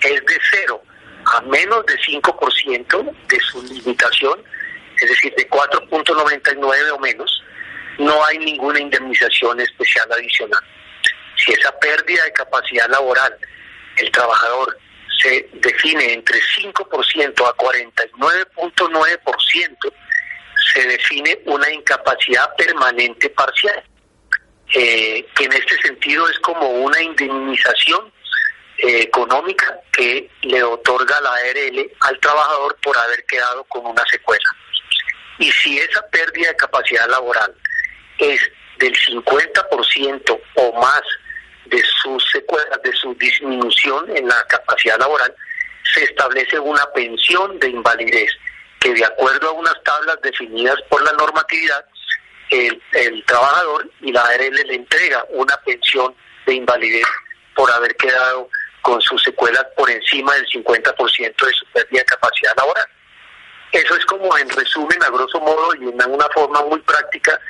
es 0.01 0.25
de 0.25 0.39
0 0.53 0.83
a 1.25 1.41
menos 1.43 1.85
de 1.87 1.95
5% 1.95 3.17
de 3.29 3.41
su 3.41 3.63
limitación, 3.63 4.43
es 5.01 5.09
decir, 5.09 5.35
de 5.37 5.49
4.99 5.49 6.93
o 6.93 6.99
menos, 6.99 7.43
no 7.99 8.25
hay 8.25 8.39
ninguna 8.39 8.81
indemnización 8.81 9.61
especial 9.61 10.11
adicional. 10.13 10.63
Si 11.37 11.53
esa 11.53 11.79
pérdida 11.79 12.25
de 12.25 12.33
capacidad 12.33 12.89
laboral, 12.89 13.37
el 13.97 14.11
trabajador 14.11 14.77
se 15.21 15.47
define 15.55 16.15
entre 16.15 16.41
5% 16.41 17.47
a 17.47 17.57
49.9%, 17.57 19.93
se 20.75 20.87
define 20.87 21.39
una 21.47 21.71
incapacidad 21.71 22.55
permanente 22.57 23.31
parcial, 23.31 23.83
eh, 24.75 25.27
que 25.35 25.45
en 25.45 25.53
este 25.53 25.81
sentido 25.83 26.29
es 26.29 26.39
como 26.41 26.69
una 26.69 27.01
indemnización 27.01 28.13
eh, 28.79 29.03
económica 29.03 29.79
que 29.93 30.29
le 30.43 30.63
otorga 30.63 31.21
la 31.21 31.35
ARL 31.35 31.91
al 32.01 32.21
trabajador 32.21 32.77
por 32.83 32.97
haber 32.97 33.25
quedado 33.27 33.65
con 33.65 33.85
una 33.87 34.05
secuela. 34.11 34.51
Y 35.39 35.51
si 35.53 35.79
esa 35.79 36.03
pérdida 36.09 36.49
de 36.49 36.57
capacidad 36.57 37.07
laboral 37.09 37.55
es 38.23 38.41
del 38.79 38.95
50% 38.95 40.41
o 40.55 40.81
más 40.81 41.03
de 41.67 41.83
sus 42.03 42.25
secuelas, 42.31 42.81
de 42.83 42.93
su 42.93 43.15
disminución 43.15 44.17
en 44.17 44.29
la 44.29 44.43
capacidad 44.49 44.99
laboral, 44.99 45.35
se 45.95 46.05
establece 46.05 46.59
una 46.59 46.85
pensión 46.95 47.59
de 47.59 47.69
invalidez 47.69 48.31
que 48.81 48.95
de 48.95 49.05
acuerdo 49.05 49.49
a 49.49 49.53
unas 49.53 49.83
tablas 49.85 50.19
definidas 50.23 50.77
por 50.89 51.03
la 51.03 51.13
normatividad, 51.13 51.85
el, 52.51 53.25
trabajador 53.27 53.89
y 54.01 54.13
la 54.13 54.23
ARL 54.23 54.55
le 54.67 54.75
entrega 54.75 55.25
una 55.31 55.57
pensión 55.59 56.15
de 56.47 56.55
invalidez 56.55 57.07
por 57.55 57.71
haber 57.71 57.95
quedado 57.97 58.49
con 58.83 59.01
sus 59.01 59.23
secuelas 59.23 59.65
por 59.77 59.89
encima 59.89 60.35
del 60.35 60.47
50% 60.47 61.47
de 61.47 61.53
su 61.53 61.67
pérdida 61.73 62.01
de 62.01 62.05
capacidad 62.05 62.57
laboral. 62.57 62.87
Eso 63.71 63.97
es 63.97 64.05
como 64.05 64.37
en 64.37 64.51
resumen, 64.51 65.03
a 65.03 65.09
grosso 65.09 65.41
modo 65.41 65.75
y 65.77 65.89
en 65.89 66.11
una 66.11 66.27
forma 66.35 66.63
muy 66.63 66.81
práctica, 66.81 67.41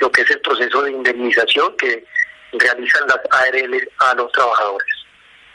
lo 0.00 0.10
que 0.10 0.22
es 0.22 0.30
el 0.30 0.40
proceso 0.40 0.82
de 0.82 0.92
indemnización 0.92 1.76
que 1.76 2.04
realizan 2.52 3.02
las 3.06 3.18
ARL 3.30 3.90
a 3.98 4.14
los 4.14 4.32
trabajadores. 4.32 4.88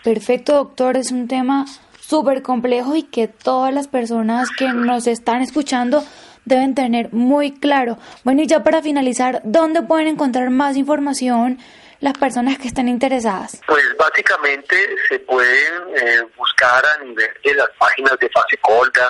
Perfecto, 0.03 0.53
doctor. 0.53 0.97
Es 0.97 1.11
un 1.11 1.27
tema 1.27 1.65
súper 1.99 2.41
complejo 2.41 2.95
y 2.95 3.03
que 3.03 3.27
todas 3.27 3.73
las 3.73 3.87
personas 3.87 4.49
que 4.57 4.67
nos 4.67 5.07
están 5.07 5.41
escuchando 5.41 6.03
deben 6.45 6.75
tener 6.75 7.11
muy 7.13 7.53
claro. 7.53 7.97
Bueno, 8.23 8.41
y 8.41 8.47
ya 8.47 8.63
para 8.63 8.81
finalizar, 8.81 9.41
¿dónde 9.43 9.81
pueden 9.81 10.07
encontrar 10.07 10.49
más 10.49 10.75
información 10.75 11.59
las 12.01 12.17
personas 12.17 12.57
que 12.57 12.67
están 12.67 12.89
interesadas? 12.89 13.61
Pues 13.65 13.85
básicamente 13.97 14.75
se 15.07 15.19
pueden 15.19 15.73
eh, 15.95 16.21
buscar 16.35 16.83
a 16.85 17.03
nivel 17.03 17.29
de 17.43 17.53
las 17.55 17.69
páginas 17.79 18.17
de 18.19 18.29
Fase 18.29 18.57
Colga, 18.61 19.09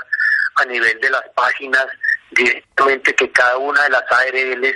a 0.55 0.65
nivel 0.65 0.99
de 0.99 1.09
las 1.09 1.23
páginas 1.36 1.88
directamente 2.31 3.13
que 3.15 3.31
cada 3.31 3.57
una 3.57 3.84
de 3.84 3.89
las 3.89 4.03
ARLs 4.11 4.75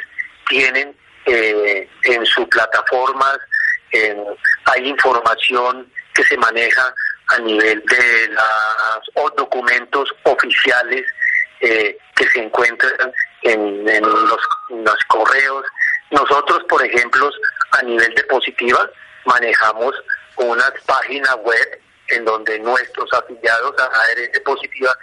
tienen 0.49 0.95
eh, 1.25 1.89
en 2.03 2.25
sus 2.25 2.45
plataformas. 2.47 3.37
hay 4.65 4.87
información 4.87 5.91
que 6.13 6.23
se 6.23 6.37
maneja 6.37 6.93
a 7.27 7.39
nivel 7.39 7.83
de 7.85 8.29
los 9.15 9.35
documentos 9.35 10.09
oficiales 10.23 11.05
eh, 11.61 11.97
que 12.15 12.27
se 12.29 12.39
encuentran 12.39 13.11
en, 13.43 13.85
los, 13.85 15.03
correos. 15.07 15.65
Nosotros, 16.11 16.63
por 16.69 16.83
ejemplo, 16.85 17.29
a 17.71 17.81
nivel 17.83 18.13
de 18.13 18.23
positiva, 18.25 18.89
manejamos 19.25 19.95
una 20.37 20.71
página 20.85 21.35
web 21.35 21.81
en 22.09 22.25
donde 22.25 22.59
nuestros 22.59 23.11
afiliados 23.13 23.73
a 23.79 23.85
ARS 23.85 24.39
Positiva 24.45 24.95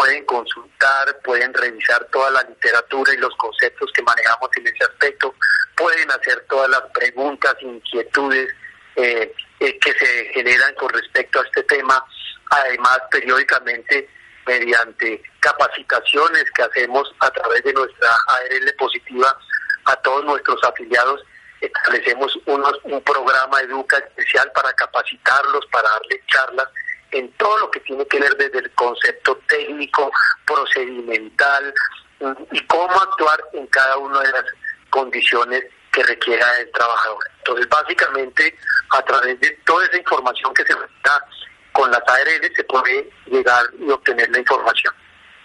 pueden 0.00 0.24
consultar, 0.24 1.20
pueden 1.22 1.52
revisar 1.52 2.02
toda 2.06 2.30
la 2.30 2.42
literatura 2.44 3.12
y 3.12 3.18
los 3.18 3.36
conceptos 3.36 3.90
que 3.92 4.02
manejamos 4.02 4.48
en 4.56 4.66
ese 4.66 4.82
aspecto, 4.84 5.34
pueden 5.76 6.10
hacer 6.10 6.42
todas 6.48 6.70
las 6.70 6.80
preguntas, 6.94 7.54
inquietudes 7.60 8.48
eh, 8.96 9.30
eh, 9.60 9.78
que 9.78 9.92
se 9.92 10.24
generan 10.32 10.74
con 10.76 10.88
respecto 10.88 11.38
a 11.38 11.44
este 11.44 11.62
tema. 11.64 12.02
Además, 12.50 12.98
periódicamente, 13.10 14.08
mediante 14.46 15.22
capacitaciones 15.40 16.44
que 16.54 16.62
hacemos 16.62 17.14
a 17.18 17.30
través 17.32 17.62
de 17.62 17.74
nuestra 17.74 18.08
ARL 18.08 18.74
positiva 18.78 19.38
a 19.84 19.96
todos 19.96 20.24
nuestros 20.24 20.64
afiliados, 20.64 21.22
establecemos 21.60 22.34
un 22.46 23.02
programa 23.02 23.60
Educa 23.60 23.98
especial 23.98 24.50
para 24.52 24.72
capacitarlos, 24.72 25.66
para 25.70 25.90
darles 25.90 26.20
charlas 26.26 26.68
en 27.12 27.30
todo 27.32 27.58
lo 27.58 27.70
que 27.70 27.80
tiene 27.80 28.06
que 28.06 28.20
ver 28.20 28.36
desde 28.36 28.58
el 28.58 28.70
concepto 28.72 29.38
técnico, 29.48 30.10
procedimental 30.46 31.74
mm, 32.20 32.32
y 32.52 32.66
cómo 32.66 33.00
actuar 33.00 33.40
en 33.52 33.66
cada 33.68 33.96
una 33.98 34.20
de 34.20 34.32
las 34.32 34.44
condiciones 34.90 35.64
que 35.92 36.02
requiera 36.02 36.46
el 36.60 36.70
trabajador. 36.72 37.24
Entonces, 37.38 37.68
básicamente, 37.68 38.56
a 38.90 39.02
través 39.02 39.40
de 39.40 39.50
toda 39.64 39.84
esa 39.86 39.96
información 39.96 40.54
que 40.54 40.64
se 40.64 40.74
da 40.74 41.24
con 41.72 41.90
las 41.90 42.00
ARL, 42.06 42.52
se 42.54 42.64
puede 42.64 43.10
llegar 43.26 43.64
y 43.78 43.90
obtener 43.90 44.30
la 44.30 44.38
información. 44.38 44.94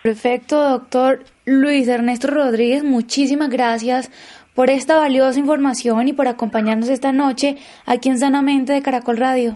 Perfecto, 0.04 0.62
doctor 0.62 1.24
Luis 1.46 1.88
Ernesto 1.88 2.28
Rodríguez, 2.28 2.84
muchísimas 2.84 3.50
gracias 3.50 4.12
por 4.54 4.70
esta 4.70 4.98
valiosa 4.98 5.40
información 5.40 6.08
y 6.08 6.14
por 6.14 6.28
acompañarnos 6.28 6.90
esta 6.90 7.12
noche 7.12 7.58
aquí 7.86 8.10
en 8.10 8.20
Sanamente 8.20 8.74
de 8.74 8.84
Caracol 8.84 9.18
Radio. 9.18 9.56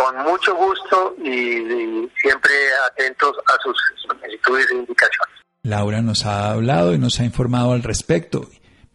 Con 0.00 0.16
mucho 0.24 0.54
gusto 0.54 1.14
y, 1.22 2.08
siempre 2.22 2.52
atentos 2.90 3.36
a 3.46 3.62
sus 3.62 3.76
solicitudes 4.06 4.66
e 4.70 4.74
indicaciones. 4.76 5.34
Laura 5.62 6.00
nos 6.00 6.24
ha 6.24 6.52
hablado 6.52 6.94
y 6.94 6.98
nos 6.98 7.20
ha 7.20 7.24
informado 7.24 7.72
al 7.72 7.82
respecto. 7.82 8.48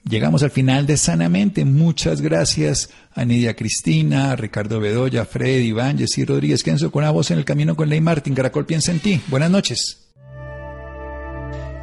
Llegamos 0.04 0.42
al 0.42 0.50
final 0.50 0.88
de 0.88 0.98
Sanamente. 0.98 1.64
Muchas 1.64 2.22
gracias 2.22 2.90
a 3.14 3.24
Nidia 3.24 3.56
Cristina, 3.56 4.32
a 4.32 4.36
Ricardo 4.36 4.80
Bedoya, 4.80 5.26
Fred, 5.26 5.60
Iván, 5.60 6.00
Jessy 6.00 6.26
Rodríguez, 6.26 6.64
Kenzo 6.64 6.90
con 6.90 7.04
la 7.04 7.12
voz 7.12 7.30
en 7.30 7.38
el 7.38 7.46
camino 7.46 7.76
con 7.76 7.90
Ley 7.90 8.02
Martín. 8.02 8.34
Caracol 8.34 8.66
piensa 8.66 8.92
en 8.92 9.00
ti. 9.00 9.22
Buenas 9.28 9.52
noches. 9.52 10.12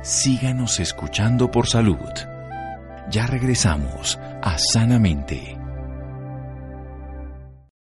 Síganos 0.03 0.81
escuchando 0.81 1.49
por 1.49 1.69
salud. 1.69 1.97
Ya 3.09 3.29
regresamos 3.29 4.19
a 4.43 4.59
Sanamente. 4.59 5.62